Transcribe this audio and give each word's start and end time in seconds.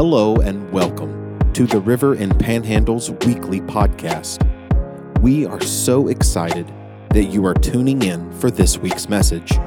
Hello 0.00 0.36
and 0.36 0.72
welcome 0.72 1.52
to 1.52 1.66
the 1.66 1.78
River 1.78 2.14
and 2.14 2.32
Panhandle's 2.38 3.10
weekly 3.26 3.60
podcast. 3.60 4.40
We 5.20 5.44
are 5.44 5.60
so 5.60 6.08
excited 6.08 6.72
that 7.10 7.24
you 7.24 7.44
are 7.44 7.52
tuning 7.52 8.00
in 8.00 8.32
for 8.32 8.50
this 8.50 8.78
week's 8.78 9.10
message. 9.10 9.58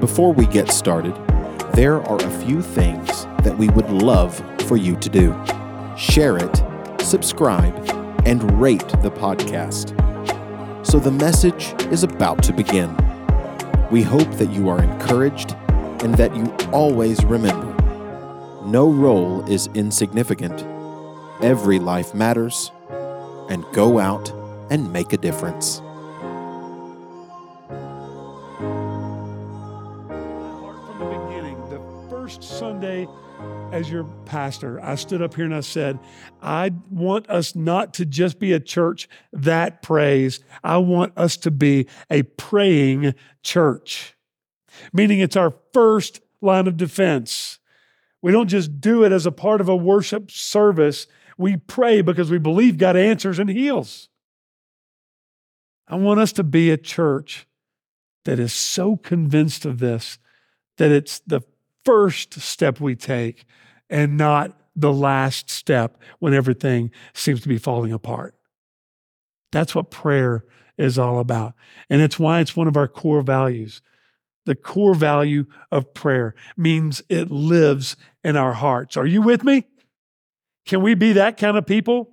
Before 0.00 0.32
we 0.32 0.44
get 0.46 0.72
started, 0.72 1.14
there 1.74 2.02
are 2.02 2.16
a 2.16 2.44
few 2.44 2.60
things 2.60 3.26
that 3.44 3.56
we 3.56 3.68
would 3.68 3.88
love 3.90 4.42
for 4.62 4.76
you 4.76 4.96
to 4.96 5.08
do. 5.08 5.40
Share 5.96 6.36
it, 6.36 7.00
subscribe, 7.00 7.76
and 8.26 8.60
rate 8.60 8.88
the 9.02 9.12
podcast. 9.12 9.94
So 10.84 10.98
the 10.98 11.12
message 11.12 11.76
is 11.92 12.02
about 12.02 12.42
to 12.42 12.52
begin. 12.52 12.92
We 13.92 14.02
hope 14.02 14.32
that 14.32 14.50
you 14.50 14.68
are 14.68 14.82
encouraged 14.82 15.52
and 16.02 16.12
that 16.16 16.34
you 16.34 16.52
always 16.72 17.24
remember 17.24 17.67
no 18.70 18.90
role 18.90 19.48
is 19.50 19.68
insignificant. 19.74 20.62
Every 21.42 21.78
life 21.78 22.14
matters, 22.14 22.70
and 23.48 23.64
go 23.72 23.98
out 23.98 24.30
and 24.70 24.92
make 24.92 25.12
a 25.12 25.16
difference. 25.16 25.80
from 30.86 30.98
the 30.98 31.06
beginning, 31.06 31.58
the 31.70 31.80
first 32.10 32.42
Sunday 32.42 33.08
as 33.72 33.90
your 33.90 34.04
pastor, 34.26 34.82
I 34.82 34.96
stood 34.96 35.22
up 35.22 35.34
here 35.34 35.44
and 35.44 35.54
I 35.54 35.60
said, 35.60 35.98
I 36.42 36.72
want 36.90 37.28
us 37.30 37.54
not 37.54 37.94
to 37.94 38.04
just 38.04 38.38
be 38.38 38.52
a 38.52 38.60
church 38.60 39.08
that 39.32 39.82
prays. 39.82 40.40
I 40.62 40.78
want 40.78 41.12
us 41.16 41.36
to 41.38 41.50
be 41.50 41.86
a 42.10 42.22
praying 42.22 43.14
church, 43.42 44.14
meaning 44.92 45.20
it's 45.20 45.36
our 45.36 45.54
first 45.72 46.20
line 46.40 46.66
of 46.66 46.76
defense. 46.76 47.57
We 48.22 48.32
don't 48.32 48.48
just 48.48 48.80
do 48.80 49.04
it 49.04 49.12
as 49.12 49.26
a 49.26 49.32
part 49.32 49.60
of 49.60 49.68
a 49.68 49.76
worship 49.76 50.30
service. 50.30 51.06
We 51.36 51.56
pray 51.56 52.00
because 52.02 52.30
we 52.30 52.38
believe 52.38 52.78
God 52.78 52.96
answers 52.96 53.38
and 53.38 53.48
heals. 53.48 54.08
I 55.86 55.96
want 55.96 56.20
us 56.20 56.32
to 56.32 56.42
be 56.44 56.70
a 56.70 56.76
church 56.76 57.46
that 58.24 58.38
is 58.38 58.52
so 58.52 58.96
convinced 58.96 59.64
of 59.64 59.78
this 59.78 60.18
that 60.76 60.90
it's 60.90 61.20
the 61.20 61.40
first 61.84 62.40
step 62.40 62.80
we 62.80 62.94
take 62.94 63.44
and 63.88 64.16
not 64.16 64.58
the 64.76 64.92
last 64.92 65.50
step 65.50 66.00
when 66.18 66.34
everything 66.34 66.90
seems 67.14 67.40
to 67.40 67.48
be 67.48 67.58
falling 67.58 67.92
apart. 67.92 68.34
That's 69.50 69.74
what 69.74 69.90
prayer 69.90 70.44
is 70.76 70.98
all 70.98 71.18
about. 71.18 71.54
And 71.90 72.00
it's 72.00 72.18
why 72.18 72.40
it's 72.40 72.54
one 72.54 72.68
of 72.68 72.76
our 72.76 72.86
core 72.86 73.22
values. 73.22 73.80
The 74.46 74.54
core 74.54 74.94
value 74.94 75.46
of 75.70 75.92
prayer 75.94 76.34
means 76.56 77.02
it 77.08 77.30
lives 77.30 77.96
in 78.24 78.36
our 78.36 78.54
hearts. 78.54 78.96
Are 78.96 79.06
you 79.06 79.22
with 79.22 79.44
me? 79.44 79.66
Can 80.66 80.82
we 80.82 80.94
be 80.94 81.12
that 81.14 81.36
kind 81.36 81.56
of 81.56 81.66
people? 81.66 82.10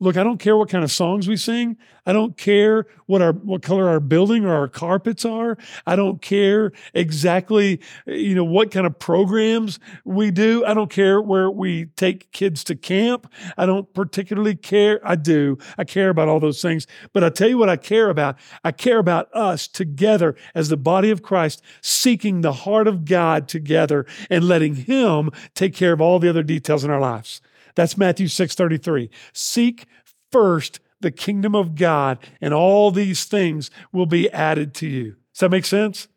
Look, 0.00 0.16
I 0.16 0.22
don't 0.22 0.38
care 0.38 0.56
what 0.56 0.68
kind 0.68 0.84
of 0.84 0.92
songs 0.92 1.26
we 1.26 1.36
sing. 1.36 1.76
I 2.06 2.12
don't 2.12 2.36
care 2.36 2.86
what 3.06 3.20
our 3.20 3.32
what 3.32 3.62
color 3.62 3.88
our 3.88 4.00
building 4.00 4.44
or 4.44 4.54
our 4.54 4.68
carpets 4.68 5.24
are. 5.24 5.58
I 5.86 5.96
don't 5.96 6.22
care 6.22 6.72
exactly, 6.94 7.80
you 8.06 8.34
know, 8.34 8.44
what 8.44 8.70
kind 8.70 8.86
of 8.86 8.98
programs 8.98 9.78
we 10.04 10.30
do. 10.30 10.64
I 10.64 10.72
don't 10.72 10.90
care 10.90 11.20
where 11.20 11.50
we 11.50 11.86
take 11.96 12.30
kids 12.32 12.64
to 12.64 12.76
camp. 12.76 13.30
I 13.58 13.66
don't 13.66 13.92
particularly 13.92 14.54
care. 14.54 15.00
I 15.04 15.16
do. 15.16 15.58
I 15.76 15.84
care 15.84 16.10
about 16.10 16.28
all 16.28 16.40
those 16.40 16.62
things. 16.62 16.86
But 17.12 17.24
I 17.24 17.28
tell 17.28 17.48
you 17.48 17.58
what 17.58 17.68
I 17.68 17.76
care 17.76 18.08
about. 18.08 18.38
I 18.64 18.72
care 18.72 18.98
about 18.98 19.28
us 19.34 19.66
together 19.68 20.34
as 20.54 20.68
the 20.68 20.76
body 20.76 21.10
of 21.10 21.22
Christ 21.22 21.60
seeking 21.82 22.40
the 22.40 22.52
heart 22.52 22.86
of 22.86 23.04
God 23.04 23.48
together 23.48 24.06
and 24.30 24.44
letting 24.44 24.76
him 24.76 25.30
take 25.54 25.74
care 25.74 25.92
of 25.92 26.00
all 26.00 26.18
the 26.18 26.30
other 26.30 26.42
details 26.42 26.84
in 26.84 26.90
our 26.90 27.00
lives. 27.00 27.42
That's 27.78 27.96
Matthew 27.96 28.26
6:33. 28.26 29.08
Seek 29.32 29.86
first 30.32 30.80
the 31.00 31.12
kingdom 31.12 31.54
of 31.54 31.76
God, 31.76 32.18
and 32.40 32.52
all 32.52 32.90
these 32.90 33.24
things 33.24 33.70
will 33.92 34.04
be 34.04 34.28
added 34.32 34.74
to 34.74 34.88
you. 34.88 35.14
Does 35.32 35.38
that 35.42 35.52
make 35.52 35.64
sense? 35.64 36.08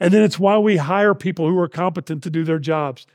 And 0.00 0.12
then 0.12 0.24
it's 0.24 0.40
why 0.40 0.58
we 0.58 0.78
hire 0.78 1.14
people 1.14 1.48
who 1.48 1.56
are 1.60 1.68
competent 1.68 2.24
to 2.24 2.30
do 2.30 2.42
their 2.42 2.58
jobs. 2.58 3.06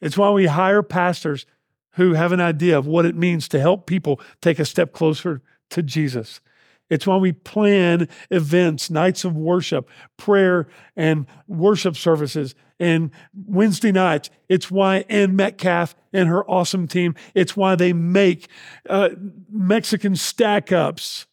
It's 0.00 0.18
why 0.18 0.30
we 0.30 0.46
hire 0.46 0.82
pastors 0.82 1.46
who 1.92 2.14
have 2.14 2.32
an 2.32 2.40
idea 2.40 2.76
of 2.76 2.84
what 2.84 3.06
it 3.06 3.14
means 3.14 3.46
to 3.46 3.60
help 3.60 3.86
people 3.86 4.20
take 4.40 4.58
a 4.58 4.64
step 4.64 4.92
closer 4.92 5.42
to 5.68 5.84
Jesus. 5.84 6.40
It's 6.90 7.06
why 7.06 7.16
we 7.16 7.32
plan 7.32 8.08
events, 8.30 8.90
nights 8.90 9.24
of 9.24 9.36
worship, 9.36 9.88
prayer, 10.16 10.68
and 10.96 11.26
worship 11.46 11.96
services, 11.96 12.54
and 12.80 13.10
Wednesday 13.46 13.92
nights. 13.92 14.28
It's 14.48 14.70
why 14.70 15.04
Ann 15.08 15.36
Metcalf 15.36 15.94
and 16.12 16.28
her 16.28 16.44
awesome 16.50 16.88
team, 16.88 17.14
it's 17.34 17.56
why 17.56 17.76
they 17.76 17.92
make 17.92 18.48
uh, 18.88 19.10
Mexican 19.50 20.16
stack 20.16 20.72
ups. 20.72 21.26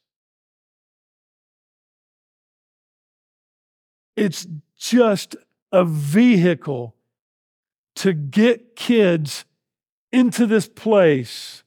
It's 4.16 4.47
just 4.78 5.35
a 5.72 5.84
vehicle 5.84 6.95
to 7.95 8.13
get 8.13 8.75
kids 8.75 9.45
into 10.12 10.45
this 10.45 10.68
place 10.68 11.63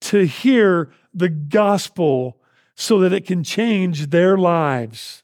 to 0.00 0.26
hear 0.26 0.92
the 1.14 1.28
gospel 1.28 2.38
so 2.82 2.98
that 2.98 3.12
it 3.12 3.24
can 3.24 3.44
change 3.44 4.08
their 4.08 4.36
lives. 4.36 5.22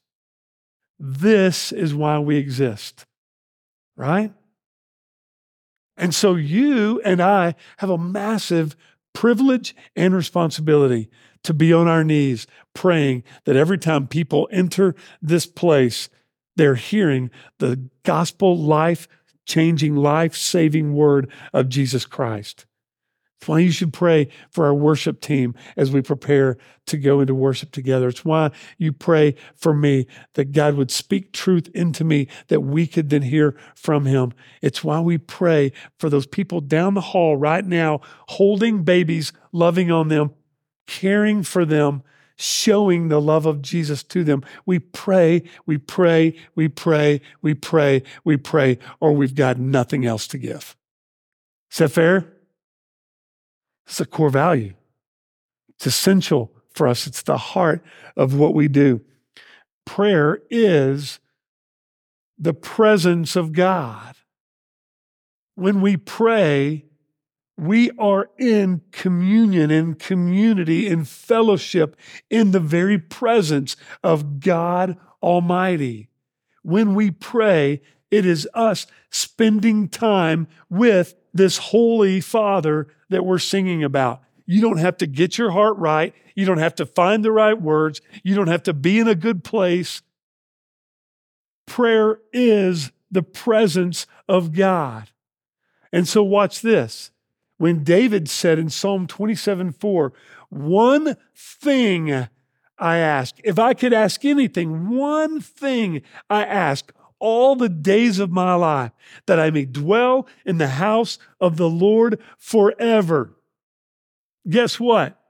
This 0.97 1.73
is 1.73 1.93
why 1.93 2.21
we 2.21 2.37
exist, 2.37 3.05
right? 3.97 4.33
And 5.97 6.15
so 6.15 6.37
you 6.37 7.01
and 7.05 7.21
I 7.21 7.57
have 7.79 7.91
a 7.91 7.99
massive 7.99 8.77
privilege 9.13 9.75
and 9.97 10.15
responsibility 10.15 11.11
to 11.43 11.53
be 11.53 11.73
on 11.73 11.89
our 11.89 12.05
knees 12.05 12.47
praying 12.75 13.25
that 13.45 13.57
every 13.57 13.79
time 13.79 14.07
people 14.07 14.49
enter 14.53 14.95
this 15.21 15.45
place, 15.45 16.09
they're 16.55 16.77
hearing 16.77 17.29
the 17.59 17.89
gospel 18.05 18.57
life 18.57 19.09
changing, 19.47 19.97
life 19.97 20.37
saving 20.37 20.95
word 20.95 21.29
of 21.53 21.69
Jesus 21.69 22.07
Christ. 22.07 22.67
It's 23.39 23.47
why 23.47 23.61
you 23.61 23.71
should 23.71 23.93
pray 23.93 24.29
for 24.51 24.67
our 24.67 24.75
worship 24.75 25.21
team 25.21 25.55
as 25.77 25.93
we 25.93 26.03
prepare 26.03 26.59
to 26.87 26.97
go 26.97 27.21
into 27.21 27.35
worship 27.35 27.71
together. 27.71 28.09
It's 28.09 28.25
why 28.25 28.51
you 28.79 28.93
pray 28.93 29.37
for 29.55 29.73
me 29.73 30.09
that 30.35 30.51
God 30.51 30.75
would 30.75 30.91
speak 30.91 31.33
truth 31.33 31.69
into 31.73 32.03
me 32.03 32.27
that 32.49 32.63
we 32.63 32.87
could 32.87 33.11
then 33.11 33.23
hear 33.23 33.57
from 33.77 34.07
Him. 34.07 34.33
It's 34.61 34.83
why 34.83 34.99
we 35.01 35.19
pray 35.19 35.71
for 35.99 36.11
those 36.11 36.27
people 36.27 36.61
down 36.61 36.95
the 36.95 37.01
hall 37.01 37.37
right 37.37 37.65
now, 37.65 38.01
holding 38.29 38.83
babies, 38.83 39.33
loving 39.53 39.91
on 39.93 40.09
them, 40.09 40.35
caring 40.89 41.45
for 41.45 41.65
them, 41.65 42.03
showing 42.35 43.07
the 43.07 43.21
love 43.21 43.47
of 43.47 43.63
Jesus 43.63 44.03
to 44.05 44.25
them. 44.25 44.43
We 44.67 44.81
pray, 44.81 45.45
we 45.65 45.79
pray, 45.79 46.35
we 46.57 46.67
pray, 46.67 47.21
we 47.41 47.55
pray, 47.55 48.03
we 48.25 48.37
pray, 48.37 48.79
or 48.99 49.13
we've 49.13 49.35
got 49.35 49.59
nothing 49.59 50.05
else 50.05 50.27
to 50.29 50.39
give. 50.39 50.77
Is 51.71 51.79
that 51.79 51.91
fair? 51.91 52.33
It's 53.89 54.01
a 54.01 54.07
core 54.07 54.29
value. 54.29 54.75
It's 55.71 55.87
essential 55.87 56.53
for 56.71 56.87
us. 56.87 57.07
It's 57.07 57.23
the 57.23 57.39
heart 57.39 57.83
of 58.17 58.35
what 58.35 58.55
we 58.55 58.69
do. 58.69 59.01
Prayer 59.87 60.41
is 60.51 61.21
the 62.39 62.53
presence 62.53 63.35
of 63.35 63.53
God. 63.53 64.15
When 65.55 65.81
we 65.81 65.97
pray, 65.97 66.85
we 67.57 67.91
are 67.99 68.29
in 68.39 68.83
communion, 68.93 69.71
in 69.71 69.95
community, 69.95 70.87
in 70.87 71.05
fellowship, 71.05 71.97
in 72.29 72.51
the 72.51 72.61
very 72.61 72.99
presence 72.99 73.75
of 74.05 74.39
God 74.39 74.99
Almighty. 75.23 76.11
When 76.63 76.95
we 76.95 77.11
pray, 77.11 77.81
it 78.11 78.25
is 78.25 78.49
us 78.55 78.87
spending 79.11 79.89
time 79.89 80.49
with 80.71 81.15
this 81.33 81.59
Holy 81.59 82.21
Father 82.21 82.89
that 83.11 83.25
we're 83.25 83.39
singing 83.39 83.85
about. 83.85 84.23
You 84.47 84.61
don't 84.61 84.79
have 84.79 84.97
to 84.99 85.07
get 85.07 85.37
your 85.37 85.51
heart 85.51 85.77
right. 85.77 86.15
You 86.35 86.47
don't 86.47 86.59
have 86.59 86.75
to 86.77 86.87
find 86.87 87.25
the 87.25 87.33
right 87.33 87.61
words. 87.61 88.01
You 88.23 88.35
don't 88.35 88.49
have 88.49 88.63
to 88.65 88.73
be 88.73 88.99
in 88.99 89.09
a 89.09 89.15
good 89.15 89.45
place. 89.45 90.03
Prayer 91.67 92.21
is 92.33 92.93
the 93.11 93.23
presence 93.23 94.07
of 94.29 94.53
God. 94.53 95.11
And 95.93 96.09
so, 96.09 96.23
watch 96.23 96.63
this. 96.63 97.11
When 97.59 97.83
David 97.83 98.29
said 98.29 98.59
in 98.59 98.71
Psalm 98.71 99.07
27 99.07 99.73
4, 99.73 100.13
one 100.49 101.17
thing 101.35 102.29
I 102.79 102.99
ask, 102.99 103.37
if 103.43 103.59
I 103.59 103.75
could 103.75 103.93
ask 103.93 104.25
anything, 104.25 104.91
one 104.91 105.41
thing 105.41 106.03
I 106.31 106.45
ask, 106.45 106.93
all 107.21 107.57
the 107.57 107.69
days 107.69 108.19
of 108.19 108.31
my 108.31 108.55
life, 108.55 108.93
that 109.27 109.41
I 109.41 109.51
may 109.51 109.65
dwell 109.65 110.27
in 110.45 110.59
the 110.59 110.69
house 110.69 111.19
of 111.41 111.57
the 111.57 111.69
Lord 111.69 112.21
forever. 112.37 113.35
Guess 114.49 114.79
what? 114.79 115.21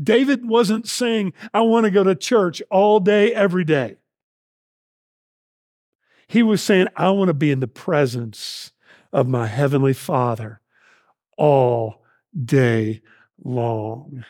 David 0.00 0.46
wasn't 0.46 0.88
saying, 0.88 1.32
I 1.52 1.62
want 1.62 1.84
to 1.84 1.90
go 1.90 2.04
to 2.04 2.14
church 2.14 2.62
all 2.70 3.00
day, 3.00 3.34
every 3.34 3.64
day. 3.64 3.96
He 6.28 6.42
was 6.42 6.62
saying, 6.62 6.88
I 6.96 7.10
want 7.10 7.28
to 7.28 7.34
be 7.34 7.50
in 7.50 7.60
the 7.60 7.66
presence 7.66 8.72
of 9.12 9.26
my 9.26 9.46
heavenly 9.46 9.94
Father 9.94 10.60
all 11.36 12.02
day 12.38 13.00
long. 13.42 14.24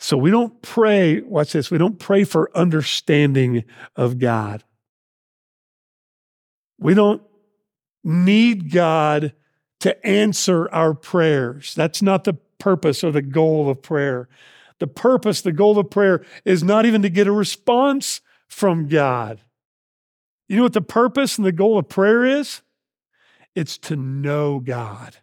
So 0.00 0.16
we 0.16 0.30
don't 0.30 0.62
pray, 0.62 1.20
watch 1.20 1.52
this, 1.52 1.70
we 1.70 1.76
don't 1.76 1.98
pray 1.98 2.24
for 2.24 2.50
understanding 2.56 3.64
of 3.94 4.18
God. 4.18 4.64
We 6.78 6.94
don't 6.94 7.22
need 8.02 8.72
God 8.72 9.34
to 9.80 10.06
answer 10.06 10.70
our 10.72 10.94
prayers. 10.94 11.74
That's 11.74 12.00
not 12.00 12.24
the 12.24 12.34
purpose 12.58 13.04
or 13.04 13.12
the 13.12 13.20
goal 13.20 13.68
of 13.68 13.82
prayer. 13.82 14.30
The 14.78 14.86
purpose, 14.86 15.42
the 15.42 15.52
goal 15.52 15.78
of 15.78 15.90
prayer 15.90 16.24
is 16.46 16.62
not 16.62 16.86
even 16.86 17.02
to 17.02 17.10
get 17.10 17.26
a 17.26 17.32
response 17.32 18.22
from 18.48 18.88
God. 18.88 19.42
You 20.48 20.56
know 20.56 20.62
what 20.62 20.72
the 20.72 20.80
purpose 20.80 21.36
and 21.36 21.46
the 21.46 21.52
goal 21.52 21.78
of 21.78 21.90
prayer 21.90 22.24
is? 22.24 22.62
It's 23.54 23.76
to 23.78 23.96
know 23.96 24.60
God. 24.60 25.18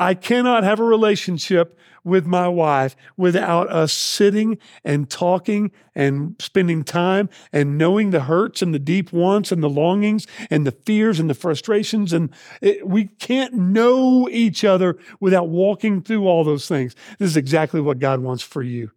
I 0.00 0.14
cannot 0.14 0.64
have 0.64 0.80
a 0.80 0.84
relationship 0.84 1.78
with 2.04 2.24
my 2.24 2.48
wife 2.48 2.96
without 3.18 3.70
us 3.70 3.92
sitting 3.92 4.56
and 4.82 5.10
talking 5.10 5.72
and 5.94 6.36
spending 6.38 6.84
time 6.84 7.28
and 7.52 7.76
knowing 7.76 8.08
the 8.08 8.20
hurts 8.20 8.62
and 8.62 8.72
the 8.72 8.78
deep 8.78 9.12
wants 9.12 9.52
and 9.52 9.62
the 9.62 9.68
longings 9.68 10.26
and 10.48 10.66
the 10.66 10.72
fears 10.72 11.20
and 11.20 11.28
the 11.28 11.34
frustrations. 11.34 12.14
And 12.14 12.30
it, 12.62 12.88
we 12.88 13.08
can't 13.08 13.52
know 13.52 14.26
each 14.30 14.64
other 14.64 14.96
without 15.20 15.50
walking 15.50 16.00
through 16.00 16.26
all 16.26 16.44
those 16.44 16.66
things. 16.66 16.96
This 17.18 17.28
is 17.28 17.36
exactly 17.36 17.82
what 17.82 17.98
God 17.98 18.20
wants 18.20 18.42
for 18.42 18.62
you. 18.62 18.92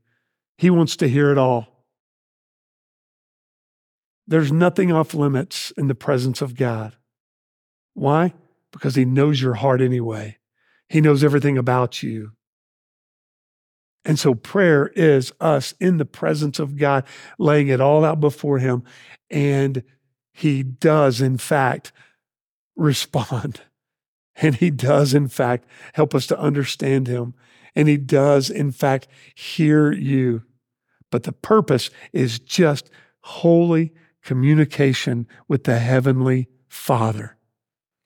He 0.57 0.69
wants 0.69 0.95
to 0.97 1.09
hear 1.09 1.31
it 1.31 1.37
all. 1.37 1.67
There's 4.25 4.53
nothing 4.53 4.93
off 4.93 5.13
limits 5.13 5.73
in 5.75 5.87
the 5.87 5.95
presence 5.95 6.41
of 6.41 6.55
God. 6.55 6.95
Why? 7.93 8.33
Because 8.71 8.95
He 8.95 9.03
knows 9.03 9.41
your 9.41 9.55
heart 9.55 9.81
anyway. 9.81 10.37
He 10.93 11.01
knows 11.01 11.23
everything 11.23 11.57
about 11.57 12.03
you. 12.03 12.33
And 14.05 14.19
so 14.19 14.35
prayer 14.35 14.91
is 14.95 15.33
us 15.39 15.73
in 15.79 15.97
the 15.97 16.05
presence 16.05 16.59
of 16.59 16.77
God, 16.77 17.03
laying 17.39 17.67
it 17.67 17.81
all 17.81 18.05
out 18.05 18.19
before 18.19 18.59
Him. 18.59 18.83
And 19.31 19.81
He 20.33 20.61
does, 20.61 21.19
in 21.19 21.39
fact, 21.39 21.91
respond. 22.75 23.61
And 24.35 24.53
He 24.53 24.69
does, 24.69 25.15
in 25.15 25.29
fact, 25.29 25.65
help 25.95 26.13
us 26.13 26.27
to 26.27 26.39
understand 26.39 27.07
Him. 27.07 27.33
And 27.75 27.87
He 27.87 27.97
does, 27.97 28.51
in 28.51 28.71
fact, 28.71 29.07
hear 29.33 29.91
you. 29.91 30.43
But 31.09 31.23
the 31.23 31.31
purpose 31.33 31.89
is 32.11 32.37
just 32.37 32.91
holy 33.21 33.93
communication 34.23 35.25
with 35.47 35.63
the 35.63 35.79
Heavenly 35.79 36.49
Father. 36.67 37.35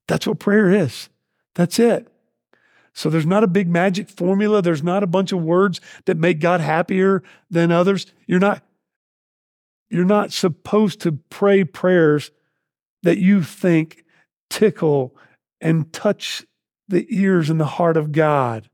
That's 0.08 0.26
what 0.26 0.40
prayer 0.40 0.72
is. 0.72 1.10
That's 1.54 1.80
it. 1.80 2.08
So 2.98 3.12
there's 3.12 3.28
not 3.28 3.44
a 3.44 3.48
big 3.48 3.70
magic 3.70 4.10
formula. 4.10 4.64
There's 4.64 4.82
not 4.82 5.04
a 5.04 5.08
bunch 5.08 5.32
of 5.32 5.44
words 5.44 5.80
that 6.06 6.18
make 6.18 6.40
God 6.40 6.62
happier 6.62 7.22
than 7.48 7.72
others. 7.72 8.08
You're 8.26 8.40
not, 8.40 8.64
you're 9.88 10.04
not 10.04 10.34
supposed 10.34 11.02
to 11.02 11.12
pray 11.12 11.64
prayers 11.64 12.32
that 13.04 13.20
you 13.20 13.44
think 13.44 14.04
tickle 14.50 15.16
and 15.62 15.94
touch 15.94 16.44
the 16.88 17.06
ears 17.10 17.52
and 17.52 17.60
the 17.60 17.66
heart 17.66 17.98
of 17.98 18.12
God. 18.12 18.68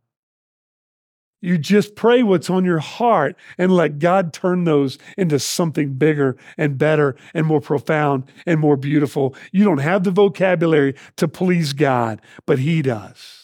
You 1.41 1.57
just 1.57 1.93
pray 1.93 2.23
what's 2.23 2.49
on 2.49 2.63
your 2.63 2.79
heart 2.79 3.35
and 3.57 3.75
let 3.75 3.99
God 3.99 4.31
turn 4.31 4.63
those 4.63 4.97
into 5.17 5.37
something 5.37 5.95
bigger 5.95 6.37
and 6.57 6.77
better 6.77 7.17
and 7.33 7.45
more 7.45 7.59
profound 7.59 8.31
and 8.45 8.61
more 8.61 8.77
beautiful. 8.77 9.35
You 9.51 9.65
don't 9.65 9.79
have 9.79 10.05
the 10.05 10.11
vocabulary 10.11 10.95
to 11.17 11.27
please 11.27 11.73
God, 11.73 12.21
but 12.45 12.59
He 12.59 12.81
does. 12.81 13.42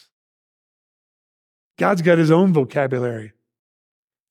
God's 1.80 2.02
got 2.02 2.18
his 2.18 2.30
own 2.30 2.52
vocabulary. 2.52 3.32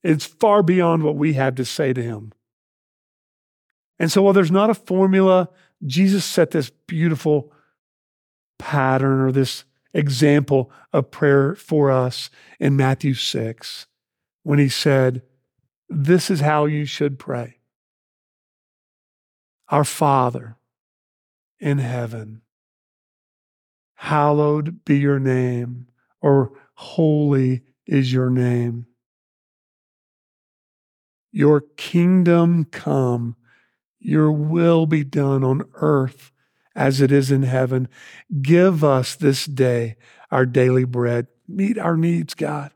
It's 0.03 0.23
far 0.23 0.61
beyond 0.61 1.01
what 1.01 1.15
we 1.15 1.33
have 1.33 1.55
to 1.55 1.65
say 1.65 1.93
to 1.93 2.03
him. 2.03 2.31
And 3.97 4.11
so, 4.11 4.21
while 4.21 4.33
there's 4.33 4.51
not 4.51 4.69
a 4.69 4.75
formula, 4.75 5.49
Jesus 5.83 6.23
set 6.23 6.51
this 6.51 6.69
beautiful 6.69 7.51
pattern 8.59 9.19
or 9.19 9.31
this 9.31 9.63
example 9.95 10.71
of 10.93 11.09
prayer 11.09 11.55
for 11.55 11.89
us 11.89 12.29
in 12.59 12.75
Matthew 12.75 13.15
6 13.15 13.87
when 14.43 14.59
he 14.59 14.69
said, 14.69 15.23
This 15.89 16.29
is 16.29 16.41
how 16.41 16.65
you 16.65 16.85
should 16.85 17.17
pray. 17.17 17.57
Our 19.69 19.83
Father 19.83 20.57
in 21.59 21.79
heaven, 21.79 22.43
hallowed 23.95 24.85
be 24.85 24.99
your 24.99 25.19
name, 25.19 25.87
or 26.21 26.51
holy 26.75 27.61
is 27.85 28.13
your 28.13 28.29
name. 28.29 28.85
Your 31.31 31.61
kingdom 31.61 32.65
come, 32.65 33.35
your 33.99 34.31
will 34.31 34.85
be 34.85 35.03
done 35.03 35.43
on 35.43 35.63
earth 35.75 36.31
as 36.75 37.01
it 37.01 37.11
is 37.11 37.31
in 37.31 37.43
heaven. 37.43 37.87
Give 38.41 38.83
us 38.83 39.15
this 39.15 39.45
day 39.45 39.95
our 40.31 40.45
daily 40.45 40.85
bread. 40.85 41.27
Meet 41.47 41.77
our 41.77 41.97
needs, 41.97 42.33
God. 42.33 42.71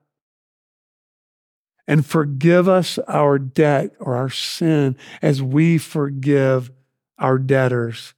And 1.88 2.06
forgive 2.06 2.68
us 2.70 2.98
our 3.08 3.38
debt 3.38 3.92
or 4.00 4.16
our 4.16 4.30
sin 4.30 4.98
as 5.22 5.42
we 5.42 5.78
forgive 5.78 6.72
our 7.18 7.38
debtors 7.38 8.14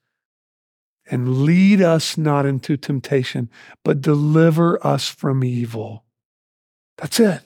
and 1.10 1.44
lead 1.44 1.82
us 1.82 2.18
not 2.18 2.46
into 2.46 2.78
temptation, 2.78 3.50
but 3.84 4.02
deliver 4.02 4.86
us 4.86 5.08
from 5.08 5.44
evil. 5.44 6.04
That's 6.98 7.20
it. 7.20 7.42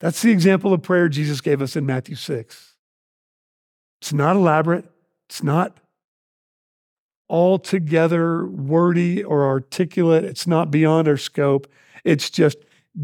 That's 0.00 0.22
the 0.22 0.30
example 0.30 0.72
of 0.72 0.82
prayer 0.82 1.08
Jesus 1.08 1.40
gave 1.40 1.62
us 1.62 1.76
in 1.76 1.86
Matthew 1.86 2.16
6. 2.16 2.74
It's 4.00 4.12
not 4.12 4.36
elaborate, 4.36 4.84
it's 5.28 5.42
not 5.42 5.76
altogether 7.28 8.44
wordy 8.46 9.22
or 9.22 9.46
articulate, 9.46 10.24
it's 10.24 10.46
not 10.46 10.70
beyond 10.70 11.08
our 11.08 11.16
scope. 11.16 11.66
It's 12.04 12.30
just, 12.30 12.58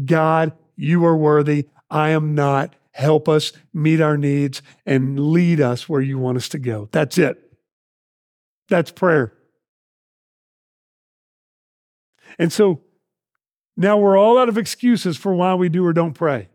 God, 0.05 0.51
you 0.75 1.05
are 1.05 1.15
worthy. 1.15 1.67
I 1.89 2.09
am 2.09 2.35
not. 2.35 2.75
Help 2.91 3.29
us 3.29 3.53
meet 3.73 4.01
our 4.01 4.17
needs 4.17 4.61
and 4.85 5.31
lead 5.31 5.61
us 5.61 5.87
where 5.87 6.01
you 6.01 6.19
want 6.19 6.37
us 6.37 6.49
to 6.49 6.59
go. 6.59 6.89
That's 6.91 7.17
it. 7.17 7.48
That's 8.69 8.91
prayer. 8.91 9.33
And 12.37 12.53
so 12.53 12.81
now 13.75 13.97
we're 13.97 14.17
all 14.17 14.37
out 14.37 14.49
of 14.49 14.57
excuses 14.57 15.17
for 15.17 15.33
why 15.33 15.55
we 15.55 15.69
do 15.69 15.85
or 15.85 15.93
don't 15.93 16.13
pray. 16.13 16.49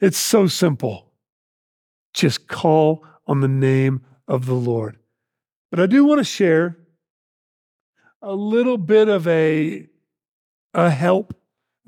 It's 0.00 0.18
so 0.18 0.46
simple. 0.46 1.12
Just 2.14 2.48
call 2.48 3.04
on 3.26 3.40
the 3.40 3.48
name 3.48 4.02
of 4.26 4.46
the 4.46 4.54
Lord. 4.54 4.98
But 5.70 5.80
I 5.80 5.86
do 5.86 6.04
want 6.04 6.18
to 6.18 6.24
share 6.24 6.78
a 8.22 8.34
little 8.34 8.78
bit 8.78 9.08
of 9.08 9.26
a, 9.26 9.86
a 10.74 10.90
help 10.90 11.34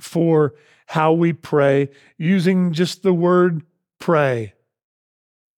for 0.00 0.54
how 0.87 1.12
we 1.12 1.32
pray 1.32 1.88
using 2.18 2.72
just 2.72 3.02
the 3.02 3.12
word 3.14 3.62
pray. 3.99 4.54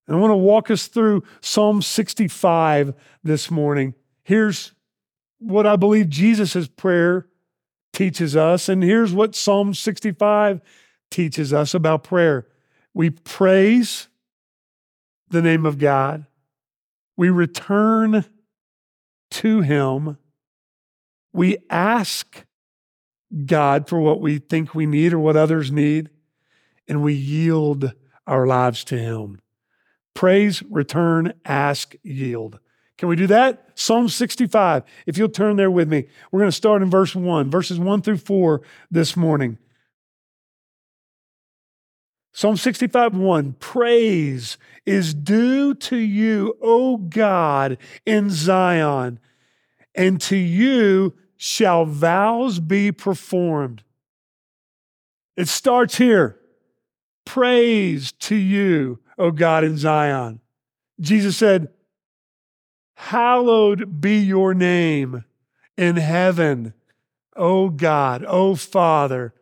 And 0.06 0.16
I 0.16 0.20
want 0.20 0.32
to 0.32 0.36
walk 0.36 0.70
us 0.70 0.86
through 0.86 1.22
Psalm 1.40 1.80
65 1.80 2.94
this 3.22 3.50
morning. 3.50 3.94
Here's 4.22 4.74
what 5.38 5.66
I 5.66 5.76
believe 5.76 6.08
Jesus' 6.08 6.68
prayer 6.68 7.26
teaches 7.92 8.36
us, 8.36 8.68
and 8.68 8.82
here's 8.82 9.12
what 9.12 9.34
Psalm 9.34 9.72
65 9.72 10.60
teaches 11.10 11.52
us 11.52 11.74
about 11.74 12.04
prayer. 12.04 12.46
We 12.92 13.10
praise 13.10 14.08
the 15.28 15.42
name 15.42 15.64
of 15.64 15.78
God, 15.78 16.26
we 17.16 17.30
return 17.30 18.24
to 19.30 19.60
Him, 19.62 20.18
we 21.32 21.58
ask 21.70 22.44
God 23.46 23.88
for 23.88 23.98
what 24.00 24.20
we 24.20 24.38
think 24.38 24.74
we 24.74 24.86
need 24.86 25.12
or 25.12 25.18
what 25.18 25.36
others 25.36 25.72
need, 25.72 26.10
and 26.86 27.02
we 27.02 27.14
yield 27.14 27.92
our 28.26 28.46
lives 28.46 28.84
to 28.84 28.98
Him. 28.98 29.40
Praise, 30.14 30.62
return, 30.70 31.34
ask, 31.44 31.94
yield. 32.02 32.60
Can 32.96 33.08
we 33.08 33.16
do 33.16 33.26
that? 33.26 33.70
Psalm 33.74 34.08
65. 34.08 34.84
If 35.06 35.18
you'll 35.18 35.28
turn 35.28 35.56
there 35.56 35.70
with 35.70 35.88
me, 35.88 36.06
we're 36.30 36.40
going 36.40 36.50
to 36.50 36.56
start 36.56 36.82
in 36.82 36.90
verse 36.90 37.14
1, 37.14 37.50
verses 37.50 37.78
1 37.78 38.02
through 38.02 38.18
4 38.18 38.62
this 38.90 39.16
morning. 39.16 39.58
Psalm 42.32 42.56
65 42.56 43.16
1 43.16 43.52
Praise 43.60 44.58
is 44.84 45.14
due 45.14 45.72
to 45.72 45.96
you, 45.96 46.56
O 46.60 46.96
God, 46.96 47.78
in 48.04 48.28
Zion, 48.28 49.20
and 49.94 50.20
to 50.22 50.36
you 50.36 51.14
shall 51.36 51.84
vows 51.84 52.58
be 52.58 52.90
performed. 52.90 53.84
It 55.36 55.46
starts 55.46 55.96
here. 55.96 56.40
Praise 57.24 58.10
to 58.12 58.34
you, 58.34 58.98
O 59.18 59.30
God, 59.30 59.64
in 59.64 59.76
Zion. 59.76 60.40
Jesus 61.00 61.36
said, 61.36 61.68
Hallowed 62.94 64.00
be 64.00 64.18
your 64.18 64.54
name 64.54 65.24
in 65.76 65.96
heaven. 65.96 66.74
O 67.36 67.68
God, 67.68 68.24
O 68.26 68.54
Father, 68.54 69.34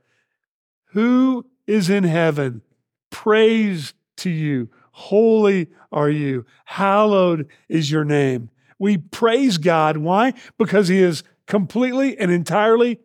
who 0.86 1.46
is 1.66 1.90
in 1.90 2.04
heaven, 2.04 2.62
praise 3.10 3.94
to 4.16 4.30
you. 4.30 4.70
Holy 4.92 5.68
are 5.90 6.10
you. 6.10 6.46
Hallowed 6.64 7.48
is 7.68 7.90
your 7.90 8.04
name. 8.04 8.50
We 8.78 8.98
praise 8.98 9.58
God. 9.58 9.98
Why? 9.98 10.34
Because 10.58 10.88
He 10.88 11.02
is 11.02 11.22
completely 11.46 12.18
and 12.18 12.30
entirely 12.30 13.00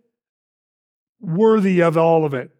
worthy 1.19 1.81
of 1.81 1.97
all 1.97 2.25
of 2.25 2.33
it. 2.33 2.51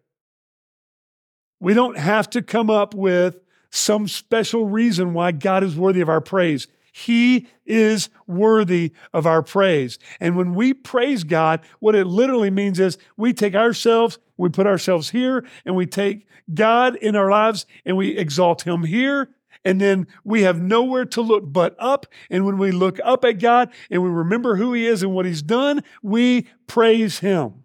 We 1.60 1.74
don't 1.74 1.98
have 1.98 2.30
to 2.30 2.42
come 2.42 2.70
up 2.70 2.94
with 2.94 3.40
some 3.70 4.08
special 4.08 4.66
reason 4.66 5.14
why 5.14 5.32
God 5.32 5.62
is 5.62 5.76
worthy 5.76 6.00
of 6.00 6.08
our 6.08 6.20
praise. 6.20 6.66
He 6.92 7.46
is 7.64 8.08
worthy 8.26 8.92
of 9.12 9.26
our 9.26 9.42
praise. 9.42 9.98
And 10.20 10.36
when 10.36 10.54
we 10.54 10.74
praise 10.74 11.22
God, 11.22 11.60
what 11.78 11.94
it 11.94 12.06
literally 12.06 12.50
means 12.50 12.80
is 12.80 12.98
we 13.16 13.32
take 13.32 13.54
ourselves, 13.54 14.18
we 14.36 14.48
put 14.48 14.66
ourselves 14.66 15.10
here, 15.10 15.46
and 15.64 15.76
we 15.76 15.86
take 15.86 16.26
God 16.52 16.96
in 16.96 17.14
our 17.14 17.30
lives 17.30 17.66
and 17.84 17.96
we 17.96 18.16
exalt 18.16 18.66
Him 18.66 18.82
here. 18.82 19.30
And 19.64 19.80
then 19.80 20.06
we 20.24 20.42
have 20.42 20.60
nowhere 20.60 21.04
to 21.06 21.20
look 21.20 21.44
but 21.46 21.76
up. 21.78 22.06
And 22.30 22.46
when 22.46 22.58
we 22.58 22.70
look 22.70 22.98
up 23.04 23.24
at 23.24 23.38
God 23.38 23.70
and 23.90 24.02
we 24.02 24.08
remember 24.08 24.56
who 24.56 24.72
He 24.72 24.86
is 24.86 25.02
and 25.02 25.12
what 25.12 25.26
He's 25.26 25.42
done, 25.42 25.82
we 26.02 26.46
praise 26.66 27.18
Him. 27.18 27.64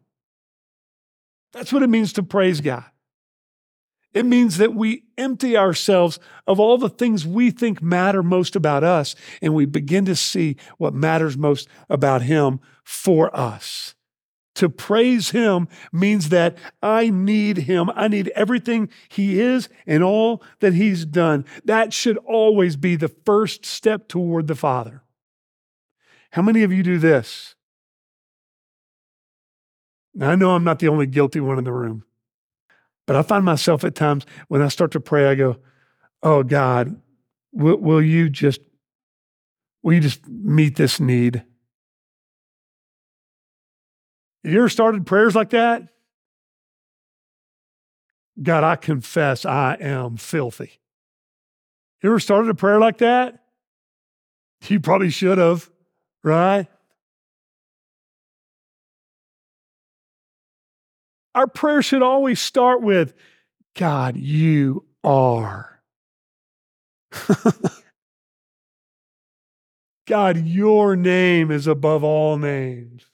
That's 1.53 1.71
what 1.71 1.83
it 1.83 1.89
means 1.89 2.13
to 2.13 2.23
praise 2.23 2.61
God. 2.61 2.85
It 4.13 4.25
means 4.25 4.57
that 4.57 4.75
we 4.75 5.03
empty 5.17 5.57
ourselves 5.57 6.19
of 6.45 6.59
all 6.59 6.77
the 6.77 6.89
things 6.89 7.25
we 7.25 7.49
think 7.49 7.81
matter 7.81 8.21
most 8.21 8.55
about 8.55 8.83
us, 8.83 9.15
and 9.41 9.55
we 9.55 9.65
begin 9.65 10.05
to 10.05 10.15
see 10.15 10.55
what 10.77 10.93
matters 10.93 11.37
most 11.37 11.67
about 11.89 12.21
Him 12.21 12.59
for 12.83 13.35
us. 13.35 13.95
To 14.55 14.69
praise 14.69 15.31
Him 15.31 15.67
means 15.91 16.29
that 16.29 16.57
I 16.81 17.09
need 17.09 17.57
Him. 17.57 17.89
I 17.95 18.07
need 18.07 18.27
everything 18.35 18.89
He 19.09 19.39
is 19.39 19.67
and 19.87 20.03
all 20.03 20.43
that 20.59 20.75
He's 20.75 21.05
done. 21.05 21.43
That 21.65 21.91
should 21.91 22.17
always 22.17 22.75
be 22.75 22.95
the 22.95 23.07
first 23.25 23.65
step 23.65 24.07
toward 24.07 24.45
the 24.45 24.55
Father. 24.55 25.01
How 26.31 26.43
many 26.43 26.61
of 26.61 26.71
you 26.71 26.83
do 26.83 26.99
this? 26.99 27.55
Now, 30.13 30.29
I 30.29 30.35
know 30.35 30.51
I'm 30.51 30.63
not 30.63 30.77
the 30.77 30.87
only 30.87 31.07
guilty 31.07 31.39
one 31.39 31.57
in 31.57 31.63
the 31.63 31.71
room. 31.71 32.03
But 33.05 33.15
I 33.15 33.21
find 33.21 33.43
myself 33.43 33.83
at 33.83 33.95
times 33.95 34.25
when 34.47 34.61
I 34.61 34.67
start 34.69 34.91
to 34.91 34.99
pray, 34.99 35.27
I 35.27 35.35
go, 35.35 35.57
Oh 36.21 36.43
God, 36.43 37.01
will, 37.51 37.77
will 37.77 38.01
you 38.01 38.29
just, 38.29 38.61
will 39.81 39.93
you 39.93 39.99
just 39.99 40.27
meet 40.27 40.77
this 40.77 40.99
need? 40.99 41.43
You 44.43 44.59
ever 44.59 44.69
started 44.69 45.05
prayers 45.05 45.35
like 45.35 45.51
that? 45.51 45.83
God, 48.41 48.63
I 48.63 48.75
confess 48.75 49.45
I 49.45 49.77
am 49.79 50.17
filthy. 50.17 50.79
You 52.01 52.09
ever 52.09 52.19
started 52.19 52.49
a 52.49 52.55
prayer 52.55 52.79
like 52.79 52.97
that? 52.97 53.39
You 54.67 54.79
probably 54.79 55.09
should 55.09 55.37
have, 55.37 55.69
right? 56.23 56.67
Our 61.35 61.47
prayer 61.47 61.81
should 61.81 62.01
always 62.01 62.39
start 62.39 62.81
with 62.81 63.13
God, 63.75 64.15
you 64.17 64.85
are. 65.03 65.81
God, 70.07 70.45
your 70.45 70.95
name 70.95 71.49
is 71.49 71.65
above 71.65 72.03
all 72.03 72.37
names. 72.37 73.05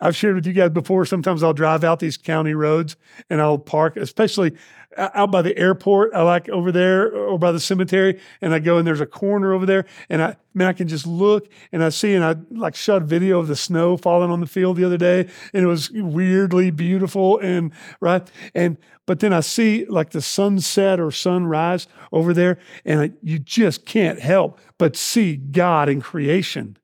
I've 0.00 0.16
shared 0.16 0.34
with 0.34 0.46
you 0.46 0.52
guys 0.52 0.70
before. 0.70 1.04
Sometimes 1.04 1.42
I'll 1.42 1.52
drive 1.52 1.84
out 1.84 2.00
these 2.00 2.16
county 2.16 2.54
roads 2.54 2.96
and 3.28 3.40
I'll 3.40 3.58
park, 3.58 3.96
especially 3.96 4.56
out 4.96 5.30
by 5.30 5.42
the 5.42 5.56
airport. 5.56 6.14
I 6.14 6.22
like 6.22 6.48
over 6.48 6.72
there 6.72 7.12
or 7.12 7.38
by 7.38 7.52
the 7.52 7.60
cemetery, 7.60 8.20
and 8.40 8.52
I 8.52 8.58
go 8.58 8.78
and 8.78 8.86
there's 8.86 9.00
a 9.00 9.06
corner 9.06 9.52
over 9.52 9.66
there, 9.66 9.86
and 10.08 10.22
I 10.22 10.36
man, 10.52 10.66
I 10.66 10.72
can 10.72 10.88
just 10.88 11.06
look 11.06 11.48
and 11.70 11.84
I 11.84 11.90
see, 11.90 12.14
and 12.14 12.24
I 12.24 12.34
like 12.50 12.74
shot 12.74 13.02
video 13.02 13.38
of 13.38 13.46
the 13.46 13.56
snow 13.56 13.96
falling 13.96 14.30
on 14.30 14.40
the 14.40 14.46
field 14.46 14.76
the 14.76 14.84
other 14.84 14.96
day, 14.96 15.28
and 15.52 15.64
it 15.64 15.66
was 15.66 15.90
weirdly 15.92 16.70
beautiful 16.70 17.38
and 17.38 17.72
right, 18.00 18.28
and 18.54 18.78
but 19.06 19.20
then 19.20 19.32
I 19.32 19.40
see 19.40 19.86
like 19.86 20.10
the 20.10 20.22
sunset 20.22 20.98
or 20.98 21.10
sunrise 21.10 21.86
over 22.12 22.34
there, 22.34 22.58
and 22.84 23.00
I, 23.00 23.12
you 23.22 23.38
just 23.38 23.86
can't 23.86 24.18
help 24.18 24.58
but 24.78 24.96
see 24.96 25.36
God 25.36 25.88
in 25.88 26.00
creation. 26.00 26.76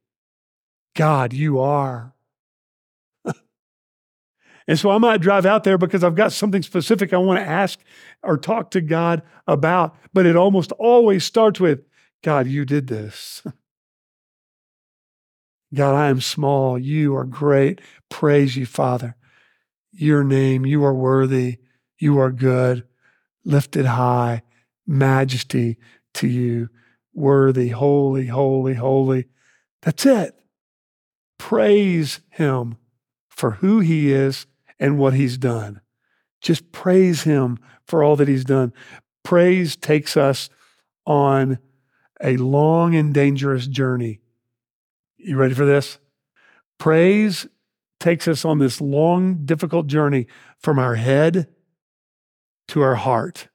God, 0.94 1.32
you 1.32 1.58
are. 1.58 2.15
And 4.68 4.78
so 4.78 4.90
I 4.90 4.98
might 4.98 5.20
drive 5.20 5.46
out 5.46 5.64
there 5.64 5.78
because 5.78 6.02
I've 6.02 6.16
got 6.16 6.32
something 6.32 6.62
specific 6.62 7.12
I 7.12 7.18
want 7.18 7.38
to 7.38 7.46
ask 7.46 7.78
or 8.22 8.36
talk 8.36 8.70
to 8.72 8.80
God 8.80 9.22
about. 9.46 9.96
But 10.12 10.26
it 10.26 10.34
almost 10.34 10.72
always 10.72 11.24
starts 11.24 11.60
with 11.60 11.84
God, 12.22 12.46
you 12.46 12.64
did 12.64 12.88
this. 12.88 13.42
God, 15.74 15.94
I 15.94 16.08
am 16.08 16.20
small. 16.20 16.78
You 16.78 17.14
are 17.16 17.24
great. 17.24 17.80
Praise 18.08 18.56
you, 18.56 18.66
Father. 18.66 19.16
Your 19.92 20.24
name, 20.24 20.66
you 20.66 20.84
are 20.84 20.94
worthy. 20.94 21.58
You 21.98 22.18
are 22.18 22.32
good. 22.32 22.84
Lifted 23.44 23.86
high. 23.86 24.42
Majesty 24.86 25.76
to 26.14 26.26
you. 26.26 26.70
Worthy, 27.12 27.68
holy, 27.68 28.26
holy, 28.26 28.74
holy. 28.74 29.26
That's 29.82 30.06
it. 30.06 30.34
Praise 31.38 32.20
him 32.30 32.76
for 33.28 33.52
who 33.52 33.80
he 33.80 34.12
is 34.12 34.46
and 34.78 34.98
what 34.98 35.14
he's 35.14 35.38
done. 35.38 35.80
Just 36.40 36.72
praise 36.72 37.22
him 37.22 37.58
for 37.86 38.02
all 38.02 38.16
that 38.16 38.28
he's 38.28 38.44
done. 38.44 38.72
Praise 39.22 39.76
takes 39.76 40.16
us 40.16 40.48
on 41.06 41.58
a 42.22 42.36
long 42.36 42.94
and 42.94 43.12
dangerous 43.12 43.66
journey. 43.66 44.20
You 45.16 45.36
ready 45.36 45.54
for 45.54 45.66
this? 45.66 45.98
Praise 46.78 47.46
takes 47.98 48.28
us 48.28 48.44
on 48.44 48.58
this 48.58 48.80
long, 48.80 49.44
difficult 49.44 49.86
journey 49.86 50.26
from 50.58 50.78
our 50.78 50.96
head 50.96 51.48
to 52.68 52.82
our 52.82 52.96
heart. 52.96 53.48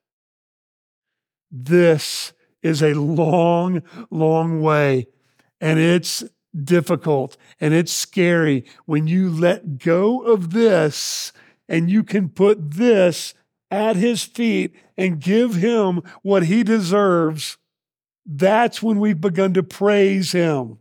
This 1.52 2.34
is 2.62 2.82
a 2.82 2.94
long, 2.94 3.84
long 4.10 4.62
way, 4.62 5.08
and 5.60 5.80
it's 5.80 6.24
difficult 6.56 7.38
and 7.60 7.74
it's 7.74 7.92
scary 7.92 8.66
when 8.86 9.08
you 9.08 9.30
let 9.30 9.78
go 9.78 10.22
of 10.22 10.52
this 10.52 11.32
and 11.70 11.90
you 11.90 12.04
can 12.04 12.30
put 12.30 12.72
this 12.72 13.34
at 13.70 13.96
his 13.96 14.24
feet 14.24 14.76
and 14.98 15.22
give 15.22 15.56
him 15.56 16.02
what 16.22 16.44
he 16.44 16.64
deserves. 16.64 17.58
That's 18.26 18.84
when 18.84 19.00
we've 19.00 19.20
begun 19.20 19.54
to 19.54 19.64
praise 19.64 20.34
him. 20.34 20.78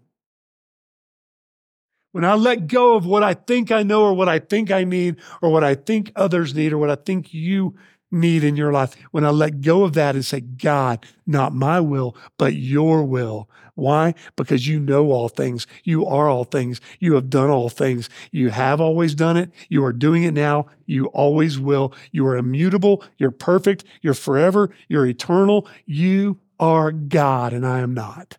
When 2.13 2.25
I 2.25 2.35
let 2.35 2.67
go 2.67 2.97
of 2.97 3.07
what 3.07 3.23
I 3.23 3.35
think 3.35 3.71
I 3.71 3.85
know 3.85 4.03
or 4.03 4.15
what 4.15 4.29
I 4.29 4.41
think 4.41 4.73
I 4.73 4.83
need 4.83 5.17
or 5.41 5.51
what 5.51 5.63
I 5.63 5.77
think 5.77 6.11
others 6.17 6.55
need 6.55 6.73
or 6.73 6.79
what 6.79 6.91
I 6.91 6.97
think 6.97 7.33
you 7.33 7.77
need 8.11 8.43
in 8.43 8.57
your 8.57 8.73
life, 8.73 8.97
when 9.13 9.25
I 9.25 9.31
let 9.31 9.61
go 9.61 9.85
of 9.85 9.93
that 9.93 10.17
and 10.17 10.25
say, 10.25 10.41
God, 10.41 11.07
not 11.25 11.55
my 11.55 11.79
will, 11.79 12.17
but 12.37 12.55
your 12.55 13.05
will. 13.05 13.49
Why? 13.81 14.15
Because 14.37 14.69
you 14.69 14.79
know 14.79 15.11
all 15.11 15.31
things. 15.31 15.67
You 15.85 16.05
are 16.05 16.29
all 16.29 16.45
things. 16.45 16.81
You 16.99 17.15
have 17.15 17.31
done 17.31 17.49
all 17.49 17.71
things. 17.71 18.11
You 18.31 18.51
have 18.51 18.81
always 18.81 19.15
done 19.15 19.39
it. 19.39 19.51
You 19.71 19.83
are 19.85 19.93
doing 19.93 20.23
it 20.23 20.35
now. 20.35 20.67
You 20.85 21.07
always 21.07 21.59
will. 21.59 21.95
You 22.13 22.27
are 22.27 22.37
immutable. 22.37 23.03
You're 23.17 23.31
perfect. 23.31 23.85
You're 24.03 24.15
forever. 24.15 24.71
You're 24.89 25.07
eternal. 25.07 25.67
You 25.87 26.39
are 26.59 26.93
God, 26.93 27.55
and 27.55 27.67
I 27.67 27.79
am 27.79 27.95
not. 27.95 28.37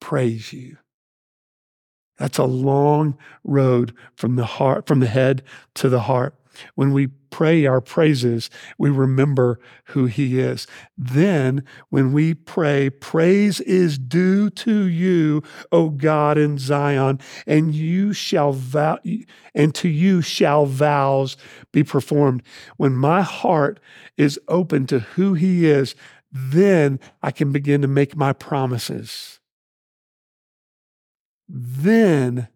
Praise 0.00 0.52
you. 0.52 0.78
That's 2.18 2.38
a 2.38 2.44
long 2.44 3.18
road 3.42 3.94
from 4.14 4.36
the 4.36 4.46
heart, 4.46 4.86
from 4.86 5.00
the 5.00 5.06
head 5.08 5.42
to 5.74 5.88
the 5.88 6.02
heart. 6.02 6.36
When 6.74 6.92
we 6.92 7.08
pray 7.30 7.66
our 7.66 7.80
praises, 7.80 8.50
we 8.78 8.90
remember 8.90 9.58
who 9.86 10.06
He 10.06 10.40
is. 10.40 10.66
Then, 10.96 11.64
when 11.88 12.12
we 12.12 12.34
pray, 12.34 12.90
praise 12.90 13.60
is 13.60 13.98
due 13.98 14.50
to 14.50 14.84
you, 14.86 15.42
O 15.70 15.90
God 15.90 16.38
in 16.38 16.58
Zion, 16.58 17.20
and 17.46 17.74
you 17.74 18.12
shall 18.12 18.52
vow, 18.52 18.98
and 19.54 19.74
to 19.76 19.88
you 19.88 20.22
shall 20.22 20.66
vows 20.66 21.36
be 21.72 21.82
performed. 21.82 22.42
When 22.76 22.94
my 22.94 23.22
heart 23.22 23.80
is 24.16 24.38
open 24.48 24.86
to 24.86 25.00
who 25.00 25.34
He 25.34 25.66
is, 25.66 25.94
then 26.32 27.00
I 27.22 27.30
can 27.30 27.52
begin 27.52 27.82
to 27.82 27.88
make 27.88 28.16
my 28.16 28.32
promises. 28.32 29.40
Then 31.48 32.48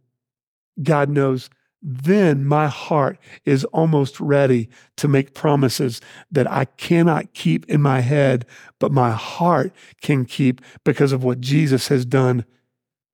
God 0.80 1.08
knows 1.08 1.50
then 1.86 2.46
my 2.46 2.66
heart 2.66 3.18
is 3.44 3.66
almost 3.66 4.18
ready 4.18 4.70
to 4.96 5.06
make 5.06 5.34
promises 5.34 6.00
that 6.32 6.50
I 6.50 6.64
cannot 6.64 7.34
keep 7.34 7.68
in 7.68 7.82
my 7.82 8.00
head, 8.00 8.46
but 8.78 8.90
my 8.90 9.10
heart 9.10 9.70
can 10.00 10.24
keep 10.24 10.62
because 10.82 11.12
of 11.12 11.22
what 11.22 11.42
Jesus 11.42 11.88
has 11.88 12.06
done 12.06 12.46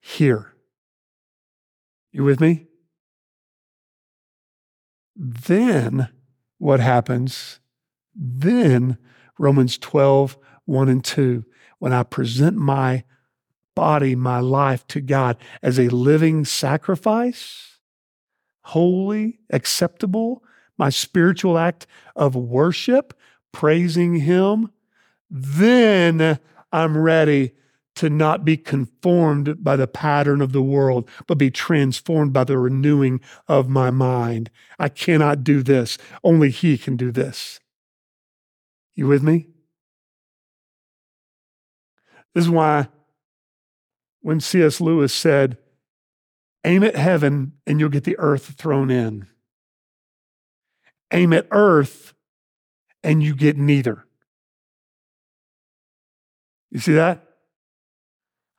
here. 0.00 0.54
You 2.12 2.22
with 2.22 2.40
me? 2.40 2.68
Then 5.16 6.08
what 6.58 6.78
happens? 6.78 7.58
Then 8.14 8.98
Romans 9.36 9.78
12, 9.78 10.38
1 10.66 10.88
and 10.88 11.04
2, 11.04 11.44
when 11.80 11.92
I 11.92 12.04
present 12.04 12.56
my 12.56 13.02
body, 13.74 14.14
my 14.14 14.38
life 14.38 14.86
to 14.88 15.00
God 15.00 15.38
as 15.60 15.80
a 15.80 15.88
living 15.88 16.44
sacrifice 16.44 17.79
holy, 18.70 19.40
acceptable, 19.50 20.44
my 20.78 20.90
spiritual 20.90 21.58
act 21.58 21.86
of 22.14 22.36
worship, 22.36 23.12
praising 23.52 24.16
Him, 24.16 24.70
then 25.28 26.38
I'm 26.72 26.96
ready 26.96 27.52
to 27.96 28.08
not 28.08 28.44
be 28.44 28.56
conformed 28.56 29.62
by 29.62 29.76
the 29.76 29.88
pattern 29.88 30.40
of 30.40 30.52
the 30.52 30.62
world, 30.62 31.08
but 31.26 31.36
be 31.36 31.50
transformed 31.50 32.32
by 32.32 32.44
the 32.44 32.58
renewing 32.58 33.20
of 33.48 33.68
my 33.68 33.90
mind. 33.90 34.50
I 34.78 34.88
cannot 34.88 35.42
do 35.42 35.62
this. 35.62 35.98
Only 36.22 36.50
He 36.50 36.78
can 36.78 36.96
do 36.96 37.10
this. 37.10 37.58
You 38.94 39.08
with 39.08 39.22
me? 39.22 39.48
This 42.34 42.44
is 42.44 42.50
why 42.50 42.88
when 44.22 44.38
C.S. 44.38 44.80
Lewis 44.80 45.12
said, 45.12 45.58
Aim 46.64 46.84
at 46.84 46.96
heaven 46.96 47.52
and 47.66 47.80
you'll 47.80 47.88
get 47.88 48.04
the 48.04 48.18
earth 48.18 48.54
thrown 48.58 48.90
in. 48.90 49.26
Aim 51.12 51.32
at 51.32 51.46
earth 51.50 52.14
and 53.02 53.22
you 53.22 53.34
get 53.34 53.56
neither. 53.56 54.04
You 56.70 56.80
see 56.80 56.92
that? 56.92 57.26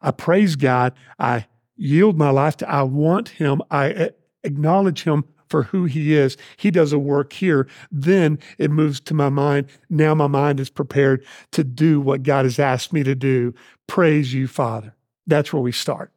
I 0.01 0.12
praise 0.12 0.55
God. 0.55 0.93
I 1.20 1.46
yield 1.75 2.17
my 2.17 2.29
life 2.29 2.58
to, 2.58 2.70
I 2.70 2.84
want 2.84 3.29
Him. 3.29 3.62
I 3.70 4.12
acknowledge 4.43 5.03
Him 5.03 5.25
for 5.48 5.63
who 5.63 5.86
He 5.86 6.15
is. 6.15 6.38
He 6.58 6.72
does 6.72 6.91
a 6.91 7.00
work 7.00 7.34
here. 7.34 7.67
Then 7.91 8.39
it 8.58 8.72
moves 8.72 9.00
to 9.01 9.13
my 9.13 9.29
mind. 9.29 9.67
Now 9.89 10.15
my 10.15 10.27
mind 10.27 10.60
is 10.60 10.70
prepared 10.70 11.25
to 11.51 11.63
do 11.63 12.01
what 12.01 12.24
God 12.24 12.46
has 12.46 12.58
asked 12.58 12.91
me 12.91 13.03
to 13.03 13.15
do. 13.15 13.53
Praise 13.88 14.34
you, 14.34 14.48
Father. 14.48 14.96
That's 15.27 15.53
where 15.53 15.62
we 15.62 15.72
start. 15.72 16.12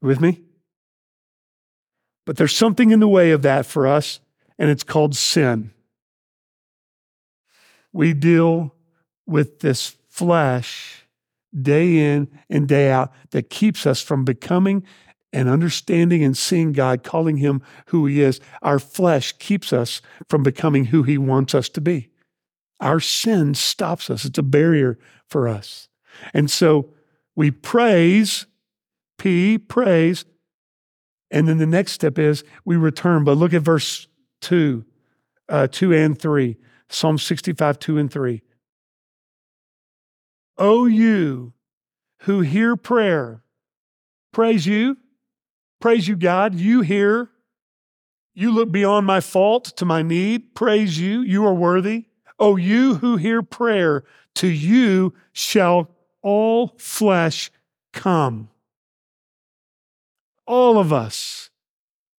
With 0.00 0.20
me? 0.20 0.42
But 2.28 2.36
there's 2.36 2.54
something 2.54 2.90
in 2.90 3.00
the 3.00 3.08
way 3.08 3.30
of 3.30 3.40
that 3.40 3.64
for 3.64 3.86
us, 3.86 4.20
and 4.58 4.68
it's 4.68 4.84
called 4.84 5.16
sin. 5.16 5.70
We 7.90 8.12
deal 8.12 8.74
with 9.24 9.60
this 9.60 9.96
flesh 10.10 11.06
day 11.58 11.96
in 11.96 12.28
and 12.50 12.68
day 12.68 12.90
out 12.90 13.14
that 13.30 13.48
keeps 13.48 13.86
us 13.86 14.02
from 14.02 14.26
becoming 14.26 14.84
and 15.32 15.48
understanding 15.48 16.22
and 16.22 16.36
seeing 16.36 16.72
God, 16.72 17.02
calling 17.02 17.38
Him 17.38 17.62
who 17.86 18.04
He 18.04 18.20
is. 18.20 18.40
Our 18.60 18.78
flesh 18.78 19.32
keeps 19.38 19.72
us 19.72 20.02
from 20.28 20.42
becoming 20.42 20.84
who 20.84 21.04
He 21.04 21.16
wants 21.16 21.54
us 21.54 21.70
to 21.70 21.80
be. 21.80 22.10
Our 22.78 23.00
sin 23.00 23.54
stops 23.54 24.10
us, 24.10 24.26
it's 24.26 24.36
a 24.36 24.42
barrier 24.42 24.98
for 25.26 25.48
us. 25.48 25.88
And 26.34 26.50
so 26.50 26.90
we 27.34 27.50
praise, 27.50 28.44
P, 29.16 29.56
praise, 29.56 30.26
and 31.30 31.48
then 31.48 31.58
the 31.58 31.66
next 31.66 31.92
step 31.92 32.18
is 32.18 32.44
we 32.64 32.76
return. 32.76 33.24
But 33.24 33.36
look 33.36 33.52
at 33.52 33.62
verse 33.62 34.08
2, 34.40 34.84
uh, 35.48 35.68
2 35.68 35.92
and 35.92 36.18
3, 36.18 36.56
Psalm 36.88 37.18
65, 37.18 37.78
2 37.78 37.98
and 37.98 38.10
3. 38.10 38.42
O 40.56 40.86
you 40.86 41.52
who 42.22 42.40
hear 42.40 42.76
prayer, 42.76 43.42
praise 44.32 44.66
you, 44.66 44.96
praise 45.80 46.08
you, 46.08 46.16
God. 46.16 46.54
You 46.54 46.80
hear, 46.80 47.30
you 48.34 48.50
look 48.50 48.72
beyond 48.72 49.06
my 49.06 49.20
fault 49.20 49.66
to 49.76 49.84
my 49.84 50.02
need. 50.02 50.54
Praise 50.54 50.98
you, 50.98 51.20
you 51.20 51.46
are 51.46 51.54
worthy. 51.54 52.06
O 52.38 52.56
you 52.56 52.96
who 52.96 53.16
hear 53.16 53.42
prayer, 53.42 54.04
to 54.36 54.48
you 54.48 55.12
shall 55.32 55.90
all 56.22 56.74
flesh 56.78 57.50
come 57.92 58.48
all 60.48 60.78
of 60.78 60.92
us, 60.92 61.50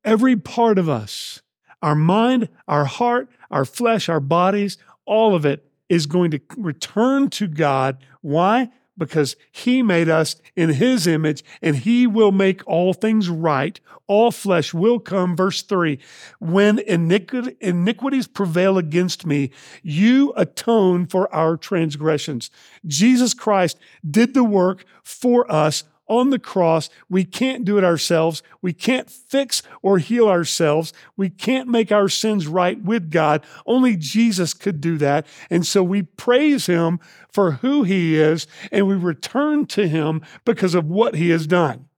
every 0.05 0.37
part 0.37 0.77
of 0.77 0.87
us, 0.87 1.41
our 1.81 1.95
mind, 1.95 2.47
our 2.67 2.85
heart, 2.85 3.27
our 3.49 3.65
flesh, 3.65 4.07
our 4.07 4.19
bodies, 4.19 4.77
all 5.05 5.35
of 5.35 5.45
it 5.45 5.65
is 5.89 6.05
going 6.05 6.29
to 6.31 6.39
return 6.55 7.29
to 7.31 7.47
God. 7.47 7.97
Why? 8.21 8.69
Because 8.97 9.35
He 9.51 9.81
made 9.81 10.09
us 10.09 10.35
in 10.55 10.69
His 10.69 11.07
image 11.07 11.43
and 11.61 11.75
He 11.75 12.05
will 12.05 12.31
make 12.31 12.65
all 12.67 12.93
things 12.93 13.29
right. 13.29 13.79
All 14.05 14.31
flesh 14.31 14.73
will 14.73 14.99
come. 14.99 15.35
Verse 15.35 15.63
3 15.63 15.97
When 16.39 16.79
iniquities 16.79 18.27
prevail 18.27 18.77
against 18.77 19.25
me, 19.25 19.49
you 19.81 20.33
atone 20.35 21.07
for 21.07 21.33
our 21.33 21.57
transgressions. 21.57 22.51
Jesus 22.85 23.33
Christ 23.33 23.79
did 24.07 24.35
the 24.35 24.43
work 24.43 24.85
for 25.01 25.51
us 25.51 25.83
on 26.09 26.31
the 26.31 26.39
cross. 26.39 26.89
We 27.09 27.23
can't 27.23 27.63
do 27.63 27.77
it 27.77 27.83
ourselves. 27.83 28.43
We 28.61 28.73
can't 28.73 29.09
fix 29.09 29.61
or 29.81 29.99
heal 29.99 30.27
ourselves. 30.27 30.91
We 31.15 31.29
can't 31.29 31.69
make 31.69 31.91
our 31.91 32.09
sins 32.09 32.47
right 32.47 32.81
with 32.81 33.11
God. 33.11 33.45
Only 33.65 33.95
Jesus 33.95 34.53
could 34.53 34.81
do 34.81 34.97
that. 34.97 35.25
And 35.49 35.65
so 35.65 35.83
we 35.83 36.01
praise 36.01 36.65
him 36.65 36.99
for 37.31 37.53
who 37.53 37.83
he 37.83 38.15
is 38.17 38.47
and 38.71 38.87
we 38.87 38.95
return 38.95 39.65
to 39.67 39.87
him 39.87 40.21
because 40.45 40.75
of 40.75 40.85
what 40.85 41.15
he 41.15 41.29
has 41.29 41.47
done. 41.47 41.88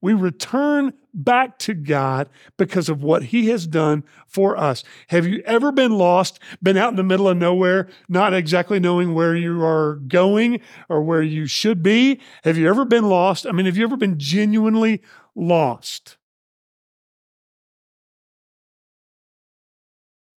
We 0.00 0.14
return 0.14 0.92
back 1.12 1.58
to 1.60 1.74
God 1.74 2.28
because 2.56 2.88
of 2.88 3.02
what 3.02 3.24
He 3.24 3.48
has 3.48 3.66
done 3.66 4.04
for 4.26 4.56
us. 4.56 4.84
Have 5.08 5.26
you 5.26 5.42
ever 5.44 5.72
been 5.72 5.92
lost, 5.92 6.38
been 6.62 6.76
out 6.76 6.90
in 6.90 6.96
the 6.96 7.02
middle 7.02 7.28
of 7.28 7.36
nowhere, 7.36 7.88
not 8.08 8.32
exactly 8.32 8.78
knowing 8.78 9.12
where 9.12 9.34
you 9.34 9.64
are 9.64 9.96
going 10.06 10.60
or 10.88 11.02
where 11.02 11.22
you 11.22 11.46
should 11.46 11.82
be? 11.82 12.20
Have 12.44 12.56
you 12.56 12.68
ever 12.68 12.84
been 12.84 13.08
lost? 13.08 13.46
I 13.46 13.50
mean, 13.50 13.66
have 13.66 13.76
you 13.76 13.84
ever 13.84 13.96
been 13.96 14.18
genuinely 14.18 15.02
lost? 15.34 16.16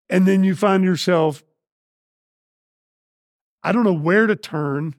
And 0.09 0.27
then 0.27 0.43
you 0.43 0.57
find 0.57 0.83
yourself, 0.83 1.45
I 3.63 3.73
don't 3.73 3.85
know 3.85 3.93
where 3.93 4.27
to 4.27 4.37
turn. 4.37 4.95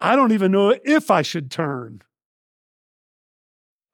I 0.00 0.16
don't 0.16 0.32
even 0.32 0.50
know 0.50 0.76
if 0.84 1.10
I 1.10 1.22
should 1.22 1.50
turn. 1.50 2.02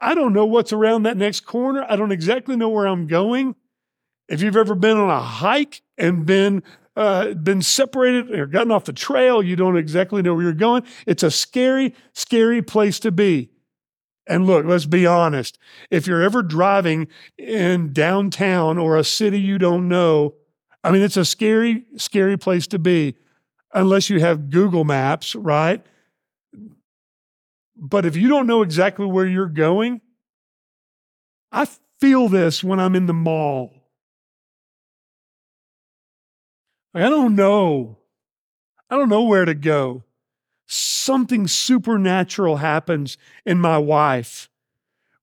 I 0.00 0.14
don't 0.14 0.32
know 0.32 0.46
what's 0.46 0.72
around 0.72 1.04
that 1.04 1.16
next 1.16 1.40
corner. 1.40 1.84
I 1.88 1.96
don't 1.96 2.12
exactly 2.12 2.56
know 2.56 2.68
where 2.68 2.86
I'm 2.86 3.06
going. 3.06 3.54
If 4.28 4.42
you've 4.42 4.56
ever 4.56 4.74
been 4.74 4.96
on 4.96 5.10
a 5.10 5.20
hike 5.20 5.82
and 5.96 6.26
been 6.26 6.62
uh, 6.96 7.32
been 7.34 7.62
separated 7.62 8.30
or 8.36 8.46
gotten 8.46 8.72
off 8.72 8.84
the 8.84 8.92
trail, 8.92 9.40
you 9.40 9.54
don't 9.54 9.76
exactly 9.76 10.20
know 10.20 10.34
where 10.34 10.42
you're 10.42 10.52
going. 10.52 10.82
It's 11.06 11.22
a 11.22 11.30
scary, 11.30 11.94
scary 12.12 12.60
place 12.60 12.98
to 13.00 13.12
be. 13.12 13.50
And 14.26 14.46
look, 14.46 14.66
let's 14.66 14.84
be 14.84 15.06
honest. 15.06 15.58
If 15.90 16.06
you're 16.06 16.22
ever 16.22 16.42
driving 16.42 17.06
in 17.38 17.92
downtown 17.92 18.78
or 18.78 18.96
a 18.96 19.04
city 19.04 19.40
you 19.40 19.58
don't 19.58 19.88
know, 19.88 20.34
I 20.82 20.90
mean, 20.90 21.02
it's 21.02 21.16
a 21.16 21.24
scary, 21.24 21.84
scary 21.96 22.36
place 22.36 22.66
to 22.68 22.78
be 22.78 23.16
unless 23.72 24.10
you 24.10 24.20
have 24.20 24.50
Google 24.50 24.84
Maps, 24.84 25.34
right? 25.34 25.84
But 27.78 28.04
if 28.04 28.16
you 28.16 28.28
don't 28.28 28.48
know 28.48 28.62
exactly 28.62 29.06
where 29.06 29.26
you're 29.26 29.46
going, 29.46 30.00
I 31.52 31.66
feel 32.00 32.28
this 32.28 32.64
when 32.64 32.80
I'm 32.80 32.96
in 32.96 33.06
the 33.06 33.14
mall. 33.14 33.72
I 36.92 37.08
don't 37.08 37.36
know. 37.36 37.98
I 38.90 38.96
don't 38.96 39.08
know 39.08 39.22
where 39.22 39.44
to 39.44 39.54
go. 39.54 40.02
Something 40.66 41.46
supernatural 41.46 42.56
happens 42.56 43.16
in 43.46 43.58
my 43.58 43.78
wife 43.78 44.50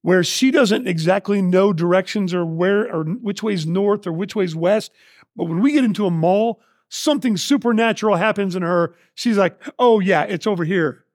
where 0.02 0.24
she 0.24 0.50
doesn't 0.52 0.88
exactly 0.88 1.42
know 1.42 1.74
directions 1.74 2.34
or 2.34 2.46
where 2.46 2.92
or 2.94 3.04
which 3.04 3.44
way's 3.44 3.66
north 3.66 4.08
or 4.08 4.14
which 4.14 4.36
way's 4.36 4.56
west. 4.56 4.92
But 5.36 5.46
when 5.46 5.60
we 5.62 5.74
get 5.74 5.84
into 5.84 6.06
a 6.06 6.12
mall, 6.12 6.62
something 6.90 7.38
supernatural 7.38 8.16
happens 8.16 8.56
in 8.56 8.62
her. 8.62 8.96
She's 9.14 9.38
like, 9.38 9.60
oh, 9.78 10.00
yeah, 10.00 10.24
it's 10.24 10.48
over 10.48 10.64
here. 10.64 11.06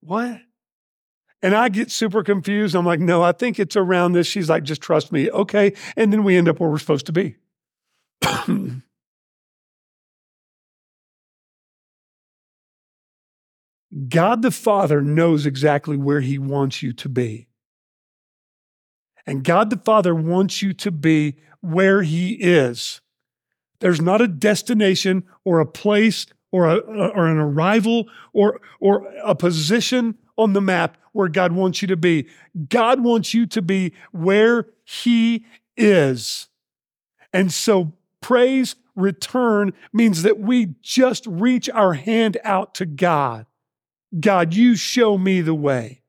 What? 0.00 0.40
And 1.42 1.56
I 1.56 1.68
get 1.68 1.90
super 1.90 2.22
confused. 2.22 2.76
I'm 2.76 2.86
like, 2.86 3.00
no, 3.00 3.22
I 3.22 3.32
think 3.32 3.58
it's 3.58 3.76
around 3.76 4.12
this. 4.12 4.28
She's 4.28 4.48
like, 4.48 4.62
just 4.62 4.80
trust 4.80 5.10
me. 5.10 5.28
Okay. 5.30 5.74
And 5.96 6.12
then 6.12 6.22
we 6.22 6.36
end 6.36 6.48
up 6.48 6.60
where 6.60 6.70
we're 6.70 6.78
supposed 6.78 7.06
to 7.06 7.12
be. 7.12 7.34
God 14.08 14.42
the 14.42 14.52
Father 14.52 15.02
knows 15.02 15.44
exactly 15.44 15.96
where 15.96 16.20
He 16.20 16.38
wants 16.38 16.82
you 16.82 16.92
to 16.94 17.08
be. 17.08 17.48
And 19.26 19.44
God 19.44 19.70
the 19.70 19.76
Father 19.76 20.14
wants 20.14 20.62
you 20.62 20.72
to 20.74 20.90
be 20.90 21.36
where 21.60 22.02
He 22.02 22.34
is. 22.34 23.00
There's 23.80 24.00
not 24.00 24.20
a 24.20 24.28
destination 24.28 25.24
or 25.44 25.58
a 25.58 25.66
place 25.66 26.26
or, 26.52 26.66
a, 26.66 26.76
or 26.76 27.26
an 27.26 27.38
arrival 27.38 28.08
or, 28.32 28.60
or 28.80 29.12
a 29.24 29.34
position 29.34 30.16
on 30.36 30.52
the 30.52 30.60
map 30.60 30.96
where 31.12 31.28
God 31.28 31.52
wants 31.52 31.82
you 31.82 31.88
to 31.88 31.96
be. 31.96 32.26
God 32.68 33.00
wants 33.00 33.34
you 33.34 33.46
to 33.46 33.62
be 33.62 33.92
where 34.12 34.66
He 34.84 35.44
is. 35.76 36.48
And 37.32 37.52
so 37.52 37.92
praise 38.20 38.76
return 38.94 39.72
means 39.92 40.22
that 40.22 40.38
we 40.38 40.74
just 40.82 41.26
reach 41.26 41.68
our 41.70 41.94
hand 41.94 42.36
out 42.44 42.74
to 42.74 42.86
God. 42.86 43.46
God, 44.18 44.54
you 44.54 44.76
show 44.76 45.16
me 45.16 45.40
the 45.40 45.54
way. 45.54 46.02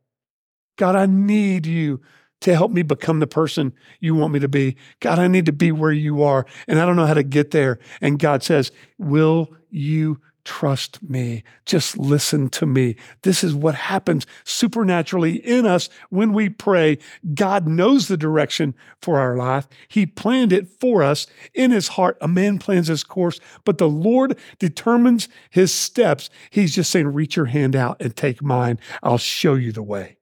God, 0.78 0.96
I 0.96 1.06
need 1.06 1.66
you 1.66 2.02
to 2.42 2.54
help 2.54 2.72
me 2.72 2.82
become 2.82 3.20
the 3.22 3.28
person 3.28 3.74
you 4.02 4.16
want 4.16 4.34
me 4.34 4.40
to 4.40 4.50
be. 4.50 4.76
God, 5.00 5.18
I 5.18 5.28
need 5.28 5.46
to 5.46 5.54
be 5.54 5.72
where 5.72 5.94
you 5.94 6.24
are, 6.24 6.46
and 6.68 6.80
I 6.80 6.86
don't 6.86 6.98
know 6.98 7.06
how 7.06 7.14
to 7.14 7.24
get 7.24 7.52
there. 7.52 7.80
And 8.02 8.20
God 8.20 8.44
says, 8.44 8.72
Will 8.98 9.50
you 9.70 10.20
Trust 10.46 11.02
me. 11.02 11.44
Just 11.66 11.98
listen 11.98 12.50
to 12.50 12.66
me. 12.66 12.98
This 13.22 13.46
is 13.46 13.56
what 13.56 13.76
happens 13.76 14.26
supernaturally 14.44 15.36
in 15.36 15.66
us 15.66 15.88
when 16.10 16.34
we 16.34 16.50
pray. 16.50 16.98
God 17.34 17.66
knows 17.66 18.10
the 18.10 18.18
direction 18.18 18.76
for 19.02 19.20
our 19.20 19.38
life. 19.38 19.70
He 19.88 20.06
planned 20.06 20.52
it 20.52 20.68
for 20.68 21.02
us 21.02 21.28
in 21.54 21.72
his 21.72 21.90
heart. 21.90 22.18
A 22.20 22.28
man 22.28 22.60
plans 22.60 22.88
his 22.88 23.06
course, 23.06 23.40
but 23.64 23.78
the 23.78 23.88
Lord 23.88 24.38
determines 24.60 25.30
his 25.50 25.74
steps. 25.74 26.30
He's 26.50 26.76
just 26.76 26.92
saying, 26.92 27.08
reach 27.08 27.38
your 27.38 27.46
hand 27.46 27.74
out 27.74 28.02
and 28.02 28.14
take 28.14 28.42
mine. 28.42 28.80
I'll 29.02 29.18
show 29.18 29.56
you 29.56 29.72
the 29.72 29.84
way. 29.84 30.18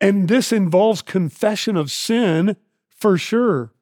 And 0.00 0.26
this 0.26 0.50
involves 0.50 1.02
confession 1.02 1.76
of 1.76 1.92
sin 1.92 2.56
for 2.90 3.16
sure 3.16 3.72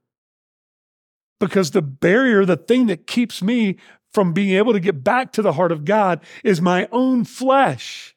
because 1.40 1.72
the 1.72 1.83
barrier, 1.83 2.44
the 2.44 2.57
thing 2.57 2.87
that 2.87 3.07
keeps 3.09 3.42
me 3.42 3.76
from 4.12 4.33
being 4.33 4.57
able 4.57 4.72
to 4.72 4.81
get 4.81 5.03
back 5.03 5.33
to 5.33 5.42
the 5.42 5.55
heart 5.55 5.72
of 5.72 5.85
God 5.85 6.20
is 6.44 6.61
my 6.61 6.88
own 6.92 7.24
flesh. 7.24 8.14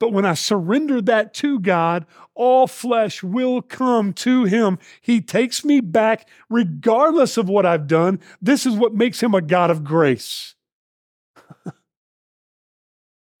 But 0.00 0.12
when 0.12 0.24
I 0.24 0.34
surrender 0.34 1.02
that 1.02 1.34
to 1.34 1.58
God, 1.58 2.06
all 2.34 2.68
flesh 2.68 3.22
will 3.22 3.60
come 3.60 4.12
to 4.14 4.44
Him. 4.44 4.78
He 5.00 5.20
takes 5.20 5.64
me 5.64 5.80
back 5.80 6.28
regardless 6.48 7.36
of 7.36 7.48
what 7.48 7.66
I've 7.66 7.88
done. 7.88 8.20
This 8.40 8.64
is 8.64 8.76
what 8.76 8.94
makes 8.94 9.20
Him 9.20 9.34
a 9.34 9.42
God 9.42 9.70
of 9.70 9.82
grace. 9.82 10.54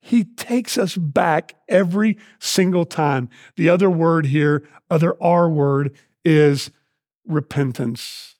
he 0.00 0.24
takes 0.24 0.76
us 0.76 0.96
back 0.96 1.54
every 1.68 2.18
single 2.40 2.84
time. 2.84 3.28
The 3.56 3.68
other 3.68 3.88
word 3.88 4.26
here, 4.26 4.68
other 4.90 5.16
R 5.22 5.48
word, 5.48 5.96
is 6.24 6.72
repentance 7.24 8.37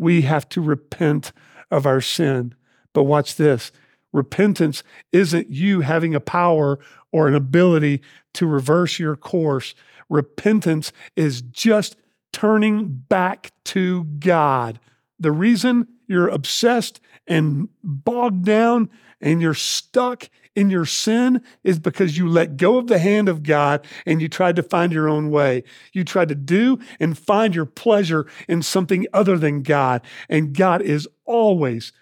we 0.00 0.22
have 0.22 0.48
to 0.48 0.60
repent 0.62 1.32
of 1.70 1.86
our 1.86 2.00
sin. 2.00 2.54
But 2.92 3.04
watch 3.04 3.36
this 3.36 3.70
repentance 4.12 4.82
isn't 5.12 5.50
you 5.50 5.82
having 5.82 6.16
a 6.16 6.20
power 6.20 6.80
or 7.12 7.28
an 7.28 7.34
ability 7.34 8.02
to 8.34 8.46
reverse 8.46 8.98
your 8.98 9.14
course. 9.14 9.74
Repentance 10.08 10.92
is 11.14 11.42
just 11.42 11.96
turning 12.32 12.88
back 13.08 13.52
to 13.64 14.04
God. 14.04 14.80
The 15.20 15.32
reason 15.32 15.86
you're 16.08 16.28
obsessed 16.28 17.00
and 17.26 17.68
bogged 17.84 18.44
down 18.44 18.90
and 19.20 19.40
you're 19.40 19.54
stuck 19.54 20.28
in 20.56 20.70
your 20.70 20.84
sin 20.84 21.42
is 21.62 21.78
because 21.78 22.18
you 22.18 22.28
let 22.28 22.56
go 22.56 22.78
of 22.78 22.88
the 22.88 22.98
hand 22.98 23.28
of 23.28 23.42
God 23.42 23.86
and 24.04 24.20
you 24.20 24.28
tried 24.28 24.56
to 24.56 24.62
find 24.62 24.92
your 24.92 25.08
own 25.08 25.30
way. 25.30 25.62
You 25.92 26.04
tried 26.04 26.28
to 26.30 26.34
do 26.34 26.78
and 26.98 27.16
find 27.16 27.54
your 27.54 27.66
pleasure 27.66 28.26
in 28.48 28.62
something 28.62 29.06
other 29.12 29.38
than 29.38 29.62
God. 29.62 30.02
And 30.28 30.54
God 30.54 30.82
is 30.82 31.08
always, 31.24 31.92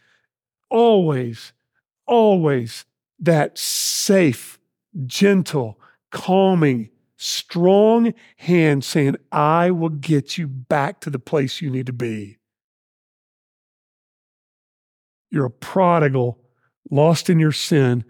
always, 0.71 1.53
always 2.07 2.85
that 3.21 3.59
safe, 3.59 4.59
gentle, 5.07 5.79
calming, 6.11 6.91
strong 7.17 8.15
hand 8.37 8.85
saying, 8.85 9.17
I 9.31 9.71
will 9.71 9.89
get 9.91 10.39
you 10.39 10.47
back 10.47 11.01
to 11.01 11.11
the 11.11 11.19
place 11.19 11.61
you 11.61 11.69
need 11.69 11.87
to 11.87 11.93
be. 11.93 12.39
You're 15.31 15.47
a 15.47 15.51
prodigal, 15.51 16.41
lost 16.91 17.29
in 17.29 17.39
your 17.39 17.53
sin, 17.53 18.05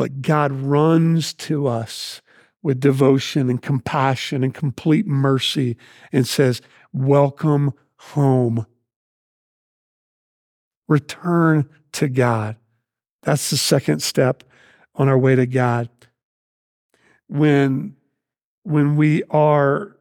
but 0.00 0.22
God 0.22 0.50
runs 0.50 1.34
to 1.34 1.66
us 1.66 2.22
with 2.62 2.80
devotion 2.80 3.50
and 3.50 3.60
compassion 3.60 4.42
and 4.42 4.54
complete 4.54 5.06
mercy 5.06 5.76
and 6.10 6.26
says, 6.26 6.62
Welcome 6.90 7.74
home. 7.96 8.64
Return 10.88 11.68
to 11.92 12.08
God. 12.08 12.56
That's 13.24 13.50
the 13.50 13.58
second 13.58 14.00
step 14.00 14.42
on 14.94 15.10
our 15.10 15.18
way 15.18 15.36
to 15.36 15.44
God. 15.44 15.90
When, 17.28 17.94
when 18.62 18.96
we 18.96 19.22
are 19.24 19.98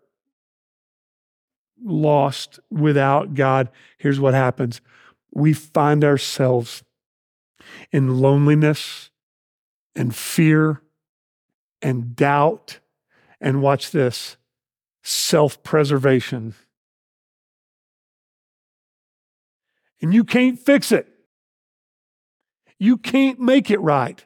lost 1.84 2.58
without 2.72 3.34
God, 3.34 3.68
here's 3.98 4.18
what 4.18 4.34
happens 4.34 4.80
we 5.34 5.52
find 5.52 6.06
ourselves 6.06 6.86
in 7.92 8.22
loneliness 8.22 9.09
and 9.96 10.16
fear 10.16 10.82
and 11.82 12.16
doubt. 12.16 12.80
And 13.42 13.62
watch 13.62 13.92
this 13.92 14.36
self 15.02 15.64
preservation. 15.64 16.56
And 20.02 20.14
you 20.14 20.24
can't 20.24 20.60
fix 20.60 20.92
it. 20.92 21.08
You 22.80 22.98
can't 22.98 23.40
make 23.40 23.70
it 23.70 23.80
right. 23.80 24.24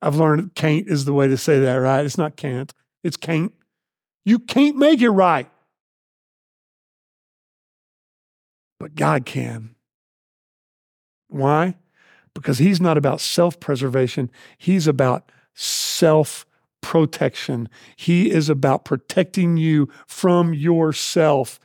I've 0.00 0.16
learned 0.16 0.54
can't 0.54 0.88
is 0.88 1.04
the 1.04 1.12
way 1.12 1.28
to 1.28 1.36
say 1.36 1.60
that, 1.60 1.74
right? 1.74 2.04
It's 2.04 2.18
not 2.18 2.36
can't, 2.36 2.72
it's 3.02 3.16
can't. 3.16 3.52
You 4.24 4.38
can't 4.38 4.76
make 4.76 5.00
it 5.00 5.10
right. 5.10 5.48
But 8.78 8.94
God 8.94 9.26
can. 9.26 9.74
Why? 11.28 11.76
Because 12.38 12.58
he's 12.58 12.80
not 12.80 12.96
about 12.96 13.20
self 13.20 13.58
preservation, 13.58 14.30
he's 14.56 14.86
about 14.86 15.30
self 15.54 16.46
protection. 16.80 17.68
He 17.96 18.30
is 18.30 18.48
about 18.48 18.84
protecting 18.84 19.56
you 19.56 19.88
from 20.06 20.54
yourself 20.54 21.58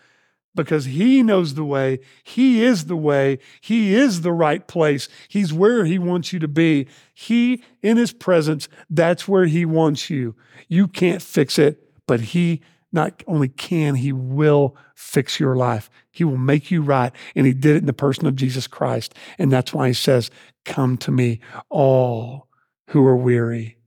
because 0.56 0.86
he 0.86 1.22
knows 1.22 1.54
the 1.54 1.64
way. 1.64 2.00
He 2.24 2.64
is 2.64 2.86
the 2.86 2.96
way. 2.96 3.38
He 3.62 3.94
is 3.94 4.22
the 4.22 4.32
right 4.32 4.68
place. 4.68 5.08
He's 5.28 5.54
where 5.54 5.86
he 5.86 6.00
wants 6.00 6.34
you 6.34 6.40
to 6.40 6.48
be. 6.48 6.88
He, 7.14 7.64
in 7.84 7.98
his 7.98 8.12
presence, 8.12 8.68
that's 8.90 9.28
where 9.28 9.46
he 9.46 9.66
wants 9.66 10.10
you. 10.10 10.36
You 10.68 10.88
can't 10.88 11.22
fix 11.22 11.60
it, 11.60 11.88
but 12.08 12.20
he 12.20 12.62
not 12.94 13.24
only 13.28 13.50
can, 13.50 13.96
he 13.96 14.14
will 14.14 14.78
fix 14.96 15.40
your 15.40 15.56
life. 15.56 15.90
He 16.12 16.24
will 16.24 16.38
make 16.38 16.70
you 16.70 16.82
right. 16.82 17.12
And 17.36 17.46
he 17.46 17.54
did 17.54 17.76
it 17.76 17.80
in 17.80 17.86
the 17.88 17.94
person 17.94 18.28
of 18.28 18.36
Jesus 18.36 18.68
Christ. 18.68 19.16
And 19.38 19.52
that's 19.52 19.74
why 19.74 19.88
he 19.88 19.94
says, 19.94 20.30
Come 20.64 20.96
to 20.98 21.12
me, 21.12 21.40
all 21.70 22.48
who 22.90 23.06
are 23.06 23.18
weary. 23.18 23.78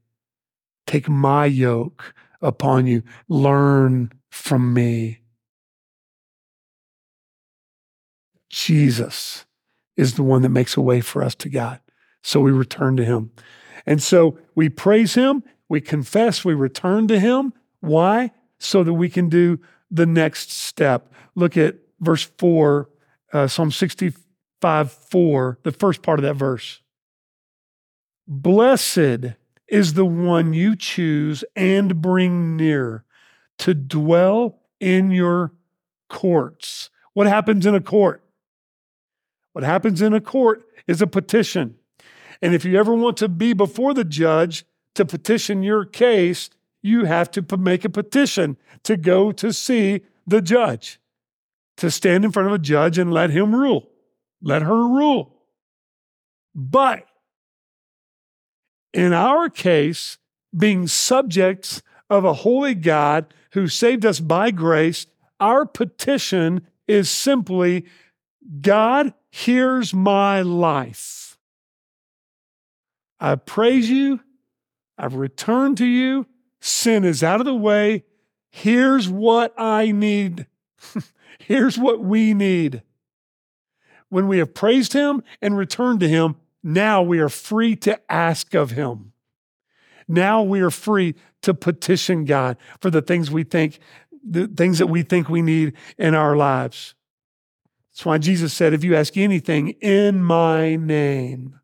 Take 0.87 1.09
my 1.09 1.47
yoke 1.47 2.15
upon 2.43 2.87
you. 2.87 3.03
Learn 3.29 4.13
from 4.29 4.75
me. 4.75 5.21
Jesus 8.51 9.47
is 9.97 10.15
the 10.15 10.23
one 10.23 10.43
that 10.43 10.51
makes 10.51 10.77
a 10.77 10.81
way 10.81 11.01
for 11.01 11.23
us 11.23 11.35
to 11.37 11.49
God. 11.49 11.81
So 12.23 12.41
we 12.41 12.51
return 12.51 12.97
to 12.97 13.05
him. 13.05 13.31
And 13.87 14.03
so 14.03 14.39
we 14.55 14.69
praise 14.69 15.15
him, 15.15 15.45
we 15.69 15.81
confess, 15.81 16.45
we 16.45 16.55
return 16.55 17.07
to 17.09 17.21
him. 17.21 17.53
Why? 17.81 18.33
So 18.59 18.83
that 18.83 18.95
we 18.95 19.11
can 19.11 19.29
do 19.29 19.61
the 19.91 20.07
next 20.07 20.51
step. 20.51 21.13
Look 21.35 21.57
at 21.57 21.77
verse 22.01 22.25
4, 22.39 22.89
uh, 23.33 23.47
Psalm 23.47 23.71
65 23.71 24.93
4, 24.93 25.59
the 25.63 25.73
first 25.73 26.03
part 26.03 26.19
of 26.19 26.23
that 26.25 26.35
verse. 26.35 26.81
Blessed 28.27 29.35
is 29.69 29.95
the 29.95 30.05
one 30.05 30.53
you 30.53 30.77
choose 30.77 31.45
and 31.55 32.01
bring 32.01 32.57
near 32.57 33.05
to 33.59 33.75
dwell 33.75 34.61
in 34.81 35.11
your 35.11 35.53
courts. 36.09 36.91
What 37.15 37.27
happens 37.27 37.67
in 37.67 37.75
a 37.75 37.81
court? 37.81 38.23
What 39.53 39.65
happens 39.65 40.03
in 40.03 40.13
a 40.13 40.21
court 40.21 40.67
is 40.87 41.01
a 41.01 41.07
petition. 41.07 41.77
And 42.43 42.55
if 42.55 42.65
you 42.65 42.79
ever 42.79 42.95
want 42.95 43.17
to 43.19 43.29
be 43.29 43.53
before 43.53 43.95
the 43.95 44.05
judge 44.05 44.67
to 44.95 45.05
petition 45.05 45.63
your 45.63 45.85
case, 45.85 46.51
you 46.87 47.05
have 47.05 47.31
to 47.33 47.57
make 47.57 47.85
a 47.85 47.91
petition 47.91 48.57
to 48.85 48.97
go 48.97 49.33
to 49.33 49.53
see 49.53 50.03
the 50.27 50.41
judge, 50.41 50.99
to 51.77 51.91
stand 51.91 52.25
in 52.25 52.33
front 52.33 52.49
of 52.49 52.55
a 52.55 52.59
judge 52.59 52.97
and 52.97 53.13
let 53.13 53.31
him 53.31 53.55
rule, 53.55 53.91
let 54.41 54.63
her 54.63 54.87
rule. 54.89 55.35
But 56.55 57.07
In 58.97 59.13
our 59.13 59.51
case, 59.51 60.17
being 60.57 60.87
subjects 60.87 61.83
of 62.09 62.25
a 62.25 62.33
holy 62.33 62.75
God 62.75 63.35
who 63.51 63.69
saved 63.69 64.07
us 64.07 64.21
by 64.21 64.51
grace, 64.51 65.07
our 65.39 65.67
petition 65.67 66.67
is 66.89 67.11
simply 67.11 67.85
God, 68.63 69.13
here's 69.31 69.93
my 69.93 70.41
life. 70.41 71.37
I 73.21 73.35
praise 73.35 73.91
you. 73.91 74.21
I've 74.97 75.15
returned 75.15 75.77
to 75.79 75.87
you. 75.87 76.27
Sin 76.61 77.05
is 77.05 77.23
out 77.23 77.41
of 77.41 77.47
the 77.47 77.55
way. 77.55 78.05
Here's 78.51 79.09
what 79.09 79.55
I 79.59 79.93
need. 79.93 80.47
here's 81.39 81.79
what 81.79 82.01
we 82.01 82.35
need. 82.35 82.83
When 84.09 84.29
we 84.29 84.39
have 84.39 84.55
praised 84.55 84.93
him 84.93 85.23
and 85.43 85.57
returned 85.57 86.01
to 86.01 86.09
him, 86.09 86.37
now 86.63 87.03
we 87.03 87.19
are 87.19 87.29
free 87.29 87.77
to 87.77 88.01
ask 88.11 88.55
of 88.55 88.73
him. 88.73 89.13
Now 90.09 90.43
we 90.43 90.61
are 90.61 90.71
free 90.71 91.15
to 91.43 91.55
petition 91.55 92.25
God 92.25 92.57
for 92.81 92.91
the 92.91 93.03
things 93.03 93.31
we 93.31 93.45
think, 93.45 93.79
the 94.29 94.47
things 94.47 94.79
that 94.79 94.87
we 94.87 95.03
think 95.03 95.29
we 95.29 95.43
need 95.43 95.75
in 95.99 96.15
our 96.15 96.37
lives. 96.37 96.95
That's 97.93 98.05
why 98.05 98.19
Jesus 98.19 98.53
said, 98.53 98.75
if 98.75 98.85
you 98.85 98.95
ask 98.95 99.17
anything 99.17 99.71
in 99.81 100.23
my 100.23 100.77
name, 100.77 101.59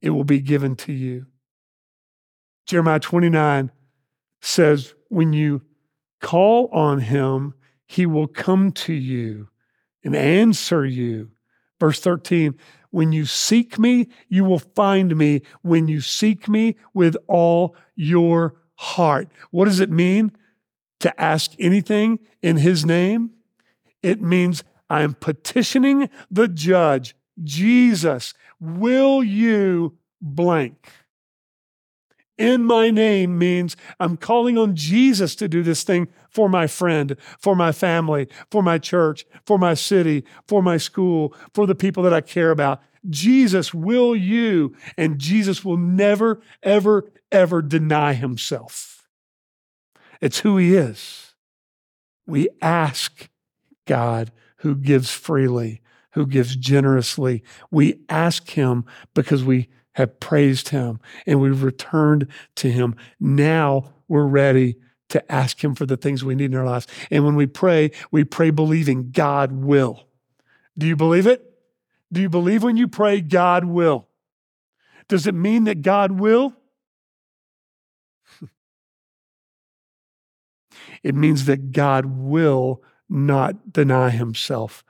it 0.00 0.10
will 0.10 0.24
be 0.24 0.40
given 0.40 0.76
to 0.76 0.92
you. 0.92 1.26
Jeremiah 2.66 3.00
29 3.00 3.70
says, 4.40 4.94
when 5.08 5.32
you 5.32 5.62
call 6.20 6.68
on 6.72 7.00
him, 7.00 7.54
he 7.86 8.06
will 8.06 8.26
come 8.26 8.72
to 8.72 8.92
you 8.92 9.48
and 10.02 10.16
answer 10.16 10.84
you. 10.84 11.30
Verse 11.78 12.00
13, 12.00 12.54
when 12.90 13.12
you 13.12 13.26
seek 13.26 13.78
me, 13.78 14.08
you 14.28 14.44
will 14.44 14.58
find 14.58 15.16
me 15.16 15.42
when 15.62 15.88
you 15.88 16.00
seek 16.00 16.48
me 16.48 16.76
with 16.94 17.16
all 17.26 17.76
your 17.96 18.54
heart. 18.76 19.28
What 19.50 19.66
does 19.66 19.80
it 19.80 19.90
mean 19.90 20.32
to 21.00 21.20
ask 21.20 21.52
anything 21.58 22.20
in 22.40 22.56
his 22.58 22.86
name? 22.86 23.30
It 24.02 24.22
means 24.22 24.64
I'm 24.88 25.14
petitioning 25.14 26.08
the 26.30 26.48
judge, 26.48 27.16
Jesus, 27.42 28.32
will 28.60 29.22
you 29.22 29.98
blank? 30.20 30.88
In 32.36 32.64
my 32.64 32.90
name 32.90 33.38
means 33.38 33.76
I'm 34.00 34.16
calling 34.16 34.58
on 34.58 34.74
Jesus 34.74 35.34
to 35.36 35.48
do 35.48 35.62
this 35.62 35.84
thing 35.84 36.08
for 36.28 36.48
my 36.48 36.66
friend, 36.66 37.16
for 37.38 37.54
my 37.54 37.72
family, 37.72 38.28
for 38.50 38.62
my 38.62 38.78
church, 38.78 39.24
for 39.46 39.58
my 39.58 39.74
city, 39.74 40.24
for 40.46 40.62
my 40.62 40.76
school, 40.76 41.34
for 41.52 41.66
the 41.66 41.74
people 41.74 42.02
that 42.02 42.12
I 42.12 42.20
care 42.20 42.50
about. 42.50 42.82
Jesus 43.08 43.74
will 43.74 44.16
you, 44.16 44.74
and 44.96 45.18
Jesus 45.18 45.64
will 45.64 45.76
never, 45.76 46.40
ever, 46.62 47.10
ever 47.30 47.62
deny 47.62 48.14
himself. 48.14 49.06
It's 50.20 50.40
who 50.40 50.56
he 50.56 50.74
is. 50.74 51.34
We 52.26 52.48
ask 52.62 53.28
God 53.86 54.32
who 54.58 54.74
gives 54.74 55.10
freely, 55.10 55.82
who 56.12 56.26
gives 56.26 56.56
generously. 56.56 57.44
We 57.70 58.00
ask 58.08 58.48
him 58.50 58.86
because 59.12 59.44
we 59.44 59.68
have 59.94 60.20
praised 60.20 60.68
him 60.68 61.00
and 61.26 61.40
we've 61.40 61.62
returned 61.62 62.28
to 62.56 62.70
him. 62.70 62.94
Now 63.18 63.94
we're 64.08 64.26
ready 64.26 64.76
to 65.08 65.32
ask 65.32 65.62
him 65.62 65.74
for 65.74 65.86
the 65.86 65.96
things 65.96 66.24
we 66.24 66.34
need 66.34 66.52
in 66.52 66.56
our 66.56 66.64
lives. 66.64 66.86
And 67.10 67.24
when 67.24 67.36
we 67.36 67.46
pray, 67.46 67.90
we 68.10 68.24
pray 68.24 68.50
believing 68.50 69.10
God 69.10 69.52
will. 69.52 70.08
Do 70.76 70.86
you 70.86 70.96
believe 70.96 71.26
it? 71.26 71.52
Do 72.12 72.20
you 72.20 72.28
believe 72.28 72.62
when 72.62 72.76
you 72.76 72.88
pray, 72.88 73.20
God 73.20 73.64
will? 73.64 74.08
Does 75.08 75.26
it 75.26 75.34
mean 75.34 75.64
that 75.64 75.82
God 75.82 76.12
will? 76.12 76.54
it 81.02 81.14
means 81.14 81.44
that 81.46 81.72
God 81.72 82.06
will 82.06 82.82
not 83.08 83.72
deny 83.72 84.10
himself 84.10 84.84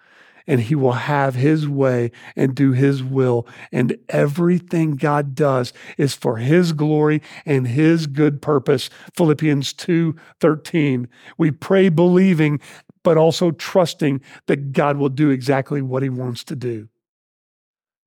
and 0.46 0.61
he 0.61 0.74
will 0.74 0.92
have 0.92 1.35
his 1.35 1.68
way 1.68 2.11
and 2.37 2.54
do 2.54 2.72
his 2.72 3.02
will. 3.02 3.46
And 3.72 3.96
everything 4.09 4.96
God 4.96 5.35
does 5.35 5.72
is 5.96 6.14
for 6.14 6.37
his 6.37 6.72
glory 6.72 7.22
and 7.46 7.66
his 7.66 8.07
good 8.07 8.42
purpose. 8.42 8.90
Philippians 9.16 9.72
2 9.72 10.14
13. 10.40 11.09
We 11.38 11.50
pray 11.50 11.88
believing, 11.88 12.61
but 13.02 13.16
also 13.16 13.50
trusting 13.52 14.20
that 14.46 14.72
God 14.72 14.96
will 14.96 15.09
do 15.09 15.30
exactly 15.30 15.83
what 15.83 16.02
he 16.02 16.09
wants 16.09 16.44
to 16.44 16.57
do. 16.57 16.88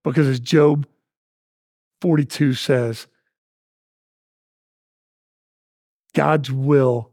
Because 0.04 0.28
as 0.28 0.40
Job 0.40 0.88
42 2.02 2.54
says, 2.54 3.08
God's 6.14 6.52
will 6.52 7.12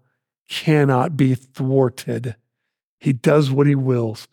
cannot 0.48 1.16
be 1.16 1.34
thwarted. 1.34 2.36
He 2.98 3.12
does 3.12 3.50
what 3.50 3.66
he 3.66 3.74
wills. 3.74 4.28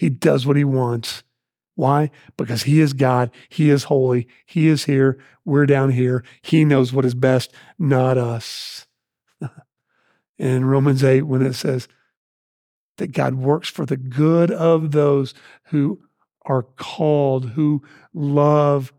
He 0.00 0.08
does 0.08 0.46
what 0.46 0.56
he 0.56 0.64
wants. 0.64 1.24
Why? 1.74 2.10
Because 2.38 2.62
he 2.62 2.80
is 2.80 2.94
God. 2.94 3.30
He 3.50 3.68
is 3.68 3.84
holy. 3.84 4.26
He 4.46 4.66
is 4.66 4.86
here. 4.86 5.18
We're 5.44 5.66
down 5.66 5.90
here. 5.90 6.24
He 6.40 6.64
knows 6.64 6.90
what 6.90 7.04
is 7.04 7.12
best, 7.12 7.52
not 7.78 8.16
us. 8.16 8.86
in 10.38 10.64
Romans 10.64 11.04
8, 11.04 11.24
when 11.24 11.42
it 11.42 11.52
says 11.52 11.86
that 12.96 13.12
God 13.12 13.34
works 13.34 13.68
for 13.68 13.84
the 13.84 13.98
good 13.98 14.50
of 14.50 14.92
those 14.92 15.34
who 15.64 16.00
are 16.46 16.62
called, 16.62 17.50
who 17.50 17.82
love 18.14 18.94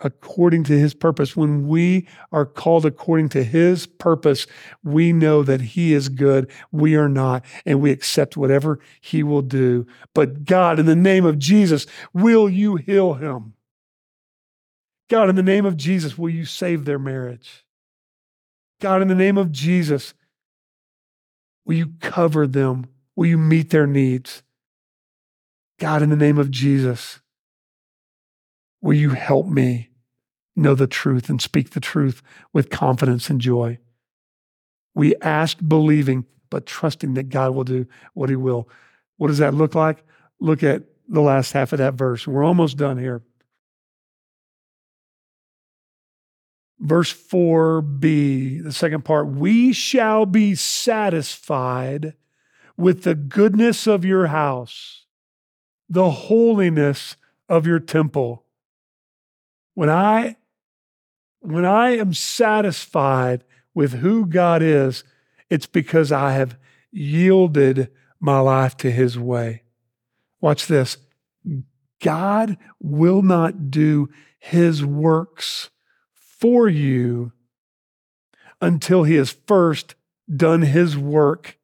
according 0.00 0.64
to 0.64 0.78
his 0.78 0.94
purpose. 0.94 1.36
When 1.36 1.66
we 1.66 2.06
are 2.32 2.46
called 2.46 2.86
according 2.86 3.30
to 3.30 3.44
his 3.44 3.86
purpose, 3.86 4.46
we 4.82 5.12
know 5.12 5.42
that 5.42 5.60
he 5.60 5.92
is 5.92 6.08
good. 6.08 6.50
We 6.70 6.94
are 6.96 7.08
not, 7.08 7.44
and 7.66 7.80
we 7.80 7.90
accept 7.90 8.36
whatever 8.36 8.78
he 9.00 9.22
will 9.22 9.42
do. 9.42 9.86
But 10.14 10.44
God, 10.44 10.78
in 10.78 10.86
the 10.86 10.96
name 10.96 11.24
of 11.24 11.38
Jesus, 11.38 11.86
will 12.12 12.48
you 12.48 12.76
heal 12.76 13.14
him? 13.14 13.54
God, 15.08 15.30
in 15.30 15.36
the 15.36 15.42
name 15.42 15.64
of 15.64 15.76
Jesus, 15.76 16.18
will 16.18 16.30
you 16.30 16.44
save 16.44 16.84
their 16.84 16.98
marriage? 16.98 17.64
God, 18.80 19.02
in 19.02 19.08
the 19.08 19.14
name 19.14 19.38
of 19.38 19.50
Jesus, 19.50 20.14
will 21.64 21.74
you 21.74 21.94
cover 22.00 22.46
them? 22.46 22.86
Will 23.16 23.26
you 23.26 23.38
meet 23.38 23.70
their 23.70 23.86
needs? 23.86 24.42
God, 25.80 26.02
in 26.02 26.10
the 26.10 26.16
name 26.16 26.38
of 26.38 26.50
Jesus, 26.50 27.20
will 28.80 28.94
you 28.94 29.10
help 29.10 29.46
me? 29.46 29.88
know 30.58 30.74
the 30.74 30.86
truth 30.86 31.28
and 31.28 31.40
speak 31.40 31.70
the 31.70 31.80
truth 31.80 32.22
with 32.52 32.70
confidence 32.70 33.30
and 33.30 33.40
joy. 33.40 33.78
We 34.94 35.14
ask 35.16 35.58
believing, 35.66 36.26
but 36.50 36.66
trusting 36.66 37.14
that 37.14 37.28
God 37.28 37.54
will 37.54 37.64
do 37.64 37.86
what 38.14 38.28
he 38.28 38.36
will. 38.36 38.68
What 39.16 39.28
does 39.28 39.38
that 39.38 39.54
look 39.54 39.74
like? 39.74 40.04
Look 40.40 40.62
at 40.62 40.82
the 41.08 41.20
last 41.20 41.52
half 41.52 41.72
of 41.72 41.78
that 41.78 41.94
verse. 41.94 42.26
We're 42.26 42.44
almost 42.44 42.76
done 42.76 42.98
here. 42.98 43.22
Verse 46.80 47.12
4b, 47.12 48.62
the 48.62 48.72
second 48.72 49.04
part, 49.04 49.26
we 49.26 49.72
shall 49.72 50.26
be 50.26 50.54
satisfied 50.54 52.14
with 52.76 53.02
the 53.02 53.16
goodness 53.16 53.88
of 53.88 54.04
your 54.04 54.28
house, 54.28 55.04
the 55.88 56.10
holiness 56.10 57.16
of 57.48 57.66
your 57.66 57.80
temple. 57.80 58.44
When 59.78 59.90
I 59.90 60.34
when 61.38 61.64
I 61.64 61.90
am 61.98 62.12
satisfied 62.12 63.44
with 63.74 63.92
who 63.92 64.26
God 64.26 64.60
is, 64.60 65.04
it's 65.50 65.66
because 65.66 66.10
I 66.10 66.32
have 66.32 66.58
yielded 66.90 67.88
my 68.18 68.40
life 68.40 68.76
to 68.78 68.90
his 68.90 69.16
way. 69.16 69.62
Watch 70.40 70.66
this. 70.66 70.96
God 72.02 72.58
will 72.80 73.22
not 73.22 73.70
do 73.70 74.08
his 74.40 74.84
works 74.84 75.70
for 76.12 76.68
you 76.68 77.30
until 78.60 79.04
he 79.04 79.14
has 79.14 79.30
first 79.30 79.94
done 80.28 80.62
his 80.62 80.98
work 80.98 81.56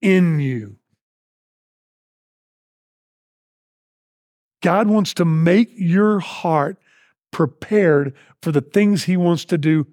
in 0.00 0.40
you. 0.40 0.76
God 4.62 4.88
wants 4.88 5.12
to 5.14 5.26
make 5.26 5.70
your 5.76 6.20
heart 6.20 6.78
prepared 7.32 8.14
for 8.40 8.52
the 8.52 8.60
things 8.60 9.04
He 9.04 9.16
wants 9.16 9.44
to 9.46 9.58
do 9.58 9.88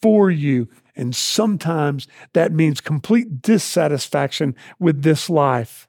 for 0.00 0.30
you. 0.30 0.68
And 0.94 1.16
sometimes 1.16 2.06
that 2.34 2.52
means 2.52 2.80
complete 2.80 3.42
dissatisfaction 3.42 4.54
with 4.78 5.02
this 5.02 5.28
life 5.28 5.88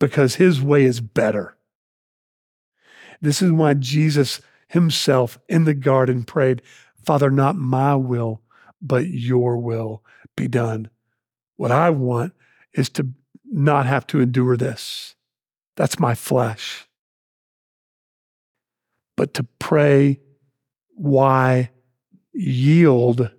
because 0.00 0.36
His 0.36 0.62
way 0.62 0.84
is 0.84 1.00
better. 1.00 1.58
This 3.20 3.42
is 3.42 3.52
why 3.52 3.74
Jesus 3.74 4.40
Himself 4.68 5.38
in 5.48 5.64
the 5.64 5.74
garden 5.74 6.24
prayed, 6.24 6.62
Father, 7.04 7.30
not 7.30 7.56
my 7.56 7.94
will, 7.94 8.42
but 8.80 9.08
your 9.08 9.58
will 9.58 10.02
be 10.36 10.48
done. 10.48 10.90
What 11.56 11.70
I 11.70 11.90
want 11.90 12.32
is 12.72 12.88
to 12.90 13.08
not 13.44 13.86
have 13.86 14.06
to 14.08 14.20
endure 14.20 14.56
this. 14.56 15.14
That's 15.76 15.98
my 15.98 16.14
flesh 16.14 16.86
but 19.16 19.34
to 19.34 19.44
pray 19.58 20.20
why 20.94 21.70
yield 22.32 23.30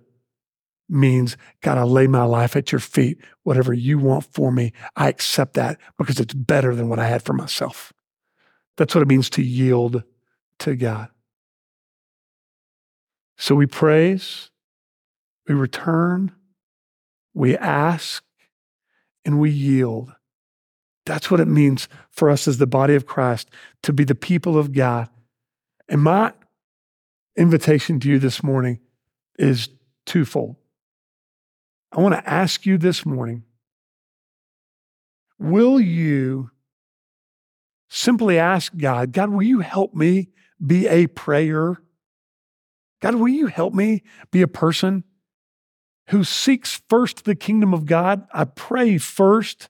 means, 0.88 1.36
God, 1.60 1.78
I 1.78 1.82
lay 1.82 2.06
my 2.06 2.24
life 2.24 2.56
at 2.56 2.72
your 2.72 2.80
feet. 2.80 3.18
Whatever 3.42 3.72
you 3.72 3.98
want 3.98 4.24
for 4.24 4.50
me, 4.50 4.72
I 4.96 5.08
accept 5.08 5.54
that 5.54 5.78
because 5.98 6.18
it's 6.18 6.34
better 6.34 6.74
than 6.74 6.88
what 6.88 6.98
I 6.98 7.06
had 7.06 7.22
for 7.22 7.32
myself. 7.32 7.92
That's 8.76 8.94
what 8.94 9.02
it 9.02 9.08
means 9.08 9.28
to 9.30 9.42
yield 9.42 10.02
to 10.60 10.76
God. 10.76 11.08
So 13.36 13.54
we 13.54 13.66
praise, 13.66 14.50
we 15.46 15.54
return, 15.54 16.32
we 17.34 17.56
ask, 17.56 18.24
and 19.24 19.38
we 19.38 19.50
yield. 19.50 20.12
That's 21.06 21.30
what 21.30 21.40
it 21.40 21.48
means 21.48 21.88
for 22.10 22.30
us 22.30 22.48
as 22.48 22.58
the 22.58 22.66
body 22.66 22.94
of 22.94 23.06
Christ 23.06 23.48
to 23.82 23.92
be 23.92 24.04
the 24.04 24.14
people 24.14 24.58
of 24.58 24.72
God. 24.72 25.08
And 25.88 26.02
my 26.02 26.32
invitation 27.36 28.00
to 28.00 28.08
you 28.08 28.18
this 28.18 28.42
morning 28.42 28.80
is 29.38 29.68
twofold. 30.04 30.56
I 31.92 32.00
want 32.00 32.14
to 32.14 32.28
ask 32.28 32.66
you 32.66 32.76
this 32.76 33.06
morning 33.06 33.44
will 35.38 35.80
you 35.80 36.50
simply 37.88 38.38
ask 38.38 38.76
God, 38.76 39.12
God, 39.12 39.30
will 39.30 39.42
you 39.42 39.60
help 39.60 39.94
me 39.94 40.28
be 40.64 40.86
a 40.86 41.06
prayer? 41.06 41.80
God, 43.00 43.14
will 43.14 43.28
you 43.28 43.46
help 43.46 43.72
me 43.72 44.02
be 44.30 44.42
a 44.42 44.48
person 44.48 45.04
who 46.08 46.24
seeks 46.24 46.82
first 46.88 47.24
the 47.24 47.34
kingdom 47.34 47.72
of 47.72 47.86
God? 47.86 48.26
I 48.34 48.44
pray 48.44 48.98
first. 48.98 49.68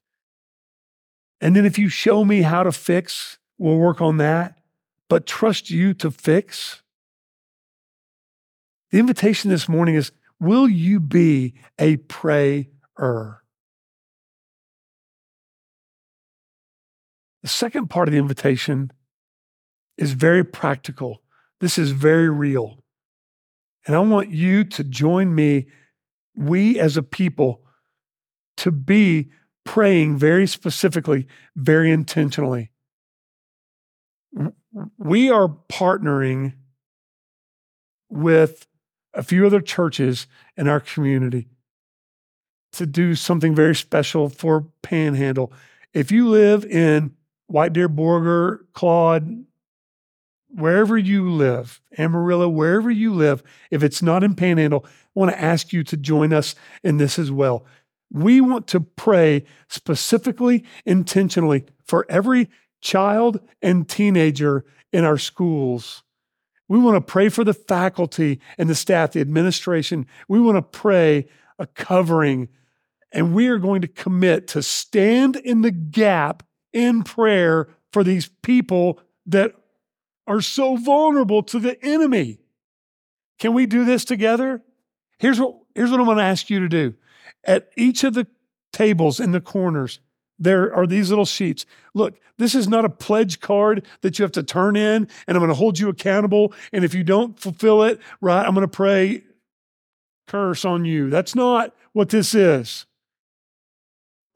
And 1.41 1.55
then 1.55 1.67
if 1.67 1.79
you 1.79 1.89
show 1.89 2.25
me 2.25 2.43
how 2.43 2.63
to 2.63 2.73
fix, 2.73 3.39
we'll 3.59 3.77
work 3.77 4.01
on 4.01 4.17
that, 4.17 4.58
but 5.09 5.27
trust 5.27 5.71
you 5.71 5.95
to 5.95 6.11
fix. 6.11 6.83
The 8.91 8.99
invitation 8.99 9.51
this 9.51 9.69
morning 9.69 9.95
is 9.95 10.13
Will 10.41 10.69
you 10.69 11.01
be 11.01 11.55
a 11.79 11.97
prayer? 11.97 12.67
The 12.97 13.39
second 17.49 17.89
part 17.89 18.09
of 18.09 18.13
the 18.13 18.19
invitation 18.19 18.93
is 19.97 20.13
very 20.13 20.45
practical. 20.45 21.23
This 21.61 21.79
is 21.79 21.91
very 21.91 22.31
real. 22.31 22.85
And 23.87 23.97
I 23.97 24.01
want 24.01 24.31
you 24.31 24.65
to 24.65 24.85
join 24.85 25.35
me, 25.35 25.67
we 26.37 26.79
as 26.79 26.97
a 26.97 27.03
people, 27.03 27.63
to 28.59 28.71
be 28.71 29.31
praying 29.65 30.19
very 30.19 30.47
specifically, 30.47 31.27
very 31.57 31.91
intentionally. 31.91 32.71
We 34.99 35.31
are 35.31 35.49
partnering 35.69 36.55
with 38.09 38.67
a 39.15 39.23
few 39.23 39.47
other 39.47 39.61
churches 39.61 40.27
in 40.57 40.69
our 40.69 40.81
community 40.81 41.49
to 42.73 42.87
do 42.87 43.15
something 43.15 43.55
very 43.55 43.75
special 43.75 44.29
for 44.29 44.67
Panhandle. 44.83 45.53
If 45.93 46.13
you 46.13 46.29
live 46.29 46.65
in 46.65 47.15
White 47.47 47.73
Deer, 47.73 47.89
Borger, 47.89 48.61
Claude, 48.75 49.45
wherever 50.49 50.97
you 50.97 51.31
live, 51.31 51.81
Amarillo, 51.97 52.49
wherever 52.49 52.91
you 52.91 53.13
live, 53.15 53.43
if 53.71 53.83
it's 53.83 54.03
not 54.03 54.23
in 54.23 54.35
Panhandle, 54.35 54.85
I 54.87 54.91
want 55.15 55.31
to 55.33 55.41
ask 55.41 55.73
you 55.73 55.83
to 55.85 55.97
join 55.97 56.33
us 56.33 56.55
in 56.85 56.99
this 56.99 57.19
as 57.19 57.31
well. 57.31 57.65
We 58.11 58.41
want 58.41 58.67
to 58.69 58.81
pray 58.81 59.45
specifically, 59.69 60.65
intentionally 60.87 61.65
for 61.85 62.07
every 62.09 62.49
child 62.81 63.41
and 63.63 63.89
teenager 63.89 64.65
in 64.93 65.05
our 65.05 65.19
schools 65.19 66.03
we 66.69 66.79
want 66.79 66.97
to 66.97 67.13
pray 67.13 67.31
for 67.31 67.45
the 67.45 67.55
faculty 67.55 68.41
and 68.59 68.69
the 68.69 68.75
staff, 68.75 69.13
the 69.13 69.21
administration. 69.21 70.07
We 70.29 70.39
want 70.39 70.57
to 70.57 70.63
pray 70.63 71.29
a 71.59 71.67
covering. 71.67 72.49
And 73.11 73.35
we 73.35 73.49
are 73.49 73.59
going 73.59 73.81
to 73.81 73.89
commit 73.89 74.49
to 74.49 74.63
stand 74.63 75.37
in 75.37 75.63
the 75.63 75.71
gap 75.71 76.43
in 76.75 77.05
prayer 77.05 77.69
for 77.91 78.05
these 78.05 78.29
people 78.43 79.01
that 79.25 79.55
are 80.27 80.43
so 80.43 80.77
vulnerable 80.77 81.43
to 81.45 81.59
the 81.59 81.83
enemy. 81.83 82.39
Can 83.39 83.55
we 83.55 83.65
do 83.65 83.87
this 83.87 84.05
together? 84.05 84.63
Here's 85.19 85.41
what, 85.41 85.57
here's 85.75 85.91
what 85.91 86.01
I'm 86.01 86.07
going 86.07 86.19
to 86.19 86.25
ask 86.25 86.51
you 86.51 86.61
to 86.61 86.69
do. 86.69 86.95
At 87.45 87.71
each 87.79 88.05
of 88.05 88.13
the 88.13 88.27
tables 88.73 89.21
in 89.21 89.33
the 89.33 89.41
corners, 89.41 90.01
there 90.39 90.75
are 90.75 90.87
these 90.87 91.11
little 91.11 91.25
sheets. 91.25 91.67
Look, 91.95 92.19
this 92.39 92.55
is 92.55 92.69
not 92.69 92.85
a 92.85 92.89
pledge 92.89 93.41
card 93.41 93.85
that 94.03 94.19
you 94.19 94.23
have 94.23 94.33
to 94.33 94.43
turn 94.43 94.77
in, 94.77 95.09
and 95.27 95.37
I'm 95.37 95.39
going 95.39 95.49
to 95.49 95.55
hold 95.55 95.79
you 95.79 95.89
accountable. 95.89 96.53
And 96.73 96.85
if 96.85 96.95
you 96.95 97.03
don't 97.03 97.39
fulfill 97.39 97.83
it, 97.83 98.01
right, 98.21 98.47
I'm 98.47 98.55
going 98.55 98.67
to 98.67 98.69
pray 98.69 99.25
curse 100.29 100.65
on 100.65 100.85
you. 100.85 101.11
That's 101.11 101.35
not 101.35 101.75
what 101.93 102.11
this 102.11 102.35
is. 102.35 102.87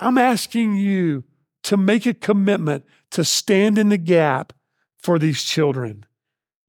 I'm 0.01 0.19
asking 0.19 0.77
you 0.77 1.23
to 1.65 1.77
make 1.77 2.07
a 2.07 2.15
commitment 2.15 2.85
to 3.13 3.25
stand 3.25 3.79
in 3.79 3.89
the 3.89 3.99
gap 3.99 4.53
for 4.99 5.19
these 5.19 5.43
children, 5.43 6.07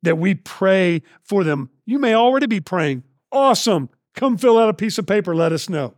that 0.02 0.18
we 0.18 0.36
pray 0.36 1.02
for 1.24 1.44
them. 1.44 1.70
You 1.86 2.00
may 2.00 2.14
already 2.14 2.48
be 2.48 2.60
praying. 2.60 3.04
Awesome. 3.32 3.90
Come 4.14 4.38
fill 4.38 4.60
out 4.60 4.70
a 4.70 4.74
piece 4.74 4.98
of 4.98 5.08
paper, 5.08 5.36
let 5.36 5.52
us 5.52 5.70
know. 5.70 5.96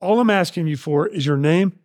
All 0.00 0.20
I'm 0.20 0.30
asking 0.30 0.66
you 0.66 0.76
for 0.76 1.06
is 1.06 1.26
your 1.26 1.36
name 1.36 1.78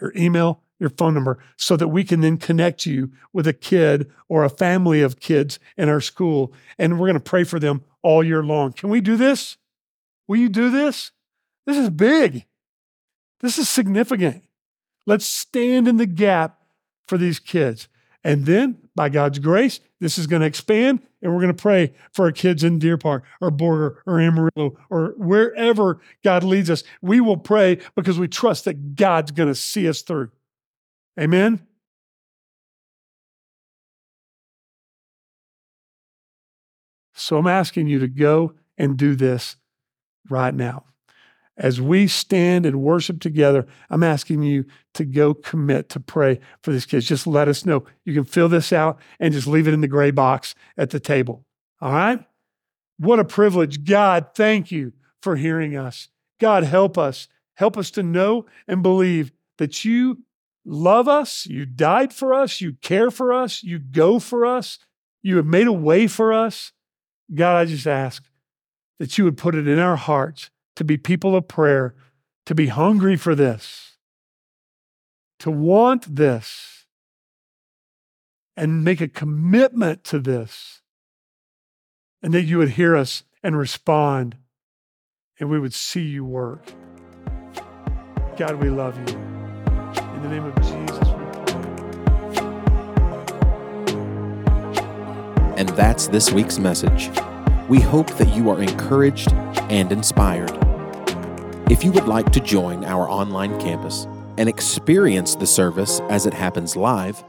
your 0.00 0.12
email, 0.16 0.62
your 0.78 0.90
phone 0.90 1.14
number, 1.14 1.38
so 1.56 1.76
that 1.76 1.88
we 1.88 2.04
can 2.04 2.20
then 2.20 2.36
connect 2.36 2.86
you 2.86 3.10
with 3.32 3.46
a 3.46 3.52
kid 3.52 4.10
or 4.28 4.44
a 4.44 4.50
family 4.50 5.00
of 5.00 5.20
kids 5.20 5.58
in 5.76 5.88
our 5.88 6.00
school. 6.00 6.52
And 6.78 6.98
we're 6.98 7.06
going 7.06 7.14
to 7.14 7.20
pray 7.20 7.44
for 7.44 7.58
them 7.58 7.82
all 8.02 8.22
year 8.22 8.42
long. 8.42 8.72
Can 8.72 8.90
we 8.90 9.00
do 9.00 9.16
this? 9.16 9.56
Will 10.26 10.36
you 10.36 10.48
do 10.48 10.70
this? 10.70 11.12
This 11.66 11.76
is 11.76 11.90
big. 11.90 12.46
This 13.40 13.58
is 13.58 13.68
significant. 13.68 14.42
Let's 15.06 15.26
stand 15.26 15.86
in 15.88 15.96
the 15.96 16.06
gap 16.06 16.60
for 17.06 17.18
these 17.18 17.38
kids. 17.38 17.88
And 18.22 18.46
then, 18.46 18.78
by 18.94 19.10
God's 19.10 19.38
grace, 19.38 19.80
this 20.04 20.18
is 20.18 20.26
going 20.26 20.40
to 20.40 20.46
expand, 20.46 21.00
and 21.22 21.32
we're 21.32 21.40
going 21.40 21.54
to 21.54 21.62
pray 21.62 21.94
for 22.12 22.26
our 22.26 22.30
kids 22.30 22.62
in 22.62 22.78
Deer 22.78 22.98
Park 22.98 23.24
or 23.40 23.50
Borger 23.50 23.96
or 24.04 24.20
Amarillo 24.20 24.76
or 24.90 25.14
wherever 25.16 25.98
God 26.22 26.44
leads 26.44 26.68
us. 26.68 26.84
We 27.00 27.20
will 27.20 27.38
pray 27.38 27.78
because 27.94 28.18
we 28.18 28.28
trust 28.28 28.66
that 28.66 28.96
God's 28.96 29.30
going 29.30 29.48
to 29.48 29.54
see 29.54 29.88
us 29.88 30.02
through. 30.02 30.30
Amen? 31.18 31.66
So 37.14 37.38
I'm 37.38 37.46
asking 37.46 37.86
you 37.86 37.98
to 38.00 38.08
go 38.08 38.52
and 38.76 38.98
do 38.98 39.14
this 39.14 39.56
right 40.28 40.54
now 40.54 40.84
as 41.56 41.80
we 41.80 42.06
stand 42.06 42.66
and 42.66 42.82
worship 42.82 43.20
together, 43.20 43.66
I'm 43.88 44.02
asking 44.02 44.42
you 44.42 44.64
to 44.94 45.04
go 45.04 45.34
commit 45.34 45.88
to 45.90 46.00
pray 46.00 46.40
for 46.62 46.72
these 46.72 46.86
kids. 46.86 47.06
Just 47.06 47.26
let 47.26 47.48
us 47.48 47.64
know. 47.64 47.84
You 48.04 48.14
can 48.14 48.24
fill 48.24 48.48
this 48.48 48.72
out 48.72 48.98
and 49.20 49.32
just 49.32 49.46
leave 49.46 49.68
it 49.68 49.74
in 49.74 49.80
the 49.80 49.88
gray 49.88 50.10
box 50.10 50.54
at 50.76 50.90
the 50.90 51.00
table. 51.00 51.44
All 51.80 51.92
right? 51.92 52.24
What 52.98 53.20
a 53.20 53.24
privilege. 53.24 53.84
God, 53.84 54.28
thank 54.34 54.72
you 54.72 54.92
for 55.22 55.36
hearing 55.36 55.76
us. 55.76 56.08
God, 56.40 56.64
help 56.64 56.98
us. 56.98 57.28
Help 57.54 57.76
us 57.76 57.90
to 57.92 58.02
know 58.02 58.46
and 58.66 58.82
believe 58.82 59.32
that 59.58 59.84
you 59.84 60.24
love 60.64 61.06
us, 61.06 61.46
you 61.46 61.64
died 61.64 62.12
for 62.12 62.34
us, 62.34 62.60
you 62.60 62.72
care 62.80 63.10
for 63.10 63.32
us, 63.32 63.62
you 63.62 63.78
go 63.78 64.18
for 64.18 64.44
us, 64.44 64.78
you 65.22 65.36
have 65.36 65.46
made 65.46 65.66
a 65.66 65.72
way 65.72 66.06
for 66.06 66.32
us. 66.32 66.72
God, 67.32 67.56
I 67.56 67.64
just 67.66 67.86
ask 67.86 68.24
that 68.98 69.16
you 69.16 69.24
would 69.24 69.36
put 69.36 69.54
it 69.54 69.68
in 69.68 69.78
our 69.78 69.96
hearts 69.96 70.50
to 70.76 70.84
be 70.84 70.96
people 70.96 71.36
of 71.36 71.48
prayer, 71.48 71.94
to 72.46 72.54
be 72.54 72.66
hungry 72.66 73.16
for 73.16 73.34
this, 73.34 73.96
to 75.38 75.50
want 75.50 76.16
this, 76.16 76.86
and 78.56 78.84
make 78.84 79.00
a 79.00 79.08
commitment 79.08 80.04
to 80.04 80.18
this, 80.18 80.82
and 82.22 82.32
that 82.32 82.42
you 82.42 82.58
would 82.58 82.70
hear 82.70 82.96
us 82.96 83.24
and 83.42 83.58
respond, 83.58 84.36
and 85.38 85.50
we 85.50 85.58
would 85.58 85.74
see 85.74 86.02
you 86.02 86.24
work. 86.24 86.72
God, 88.36 88.56
we 88.56 88.70
love 88.70 88.96
you. 88.96 89.16
In 89.16 90.22
the 90.22 90.28
name 90.28 90.44
of 90.44 90.54
Jesus. 90.56 91.08
And 95.56 95.68
that's 95.70 96.08
this 96.08 96.32
week's 96.32 96.58
message. 96.58 97.10
We 97.68 97.80
hope 97.80 98.10
that 98.16 98.28
you 98.34 98.50
are 98.50 98.60
encouraged 98.60 99.32
and 99.70 99.92
inspired. 99.92 100.63
If 101.70 101.82
you 101.82 101.92
would 101.92 102.06
like 102.06 102.30
to 102.32 102.40
join 102.40 102.84
our 102.84 103.08
online 103.08 103.58
campus 103.58 104.06
and 104.36 104.50
experience 104.50 105.34
the 105.34 105.46
service 105.46 106.00
as 106.10 106.26
it 106.26 106.34
happens 106.34 106.76
live, 106.76 107.24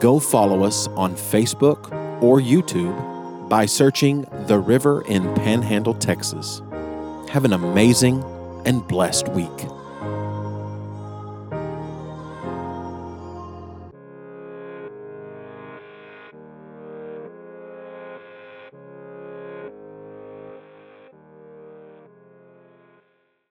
go 0.00 0.18
follow 0.18 0.64
us 0.64 0.88
on 0.88 1.14
Facebook 1.14 1.92
or 2.20 2.40
YouTube 2.40 3.48
by 3.48 3.66
searching 3.66 4.26
The 4.48 4.58
River 4.58 5.02
in 5.02 5.32
Panhandle, 5.36 5.94
Texas. 5.94 6.60
Have 7.30 7.44
an 7.44 7.52
amazing 7.52 8.24
and 8.66 8.86
blessed 8.88 9.28
week. 9.28 9.48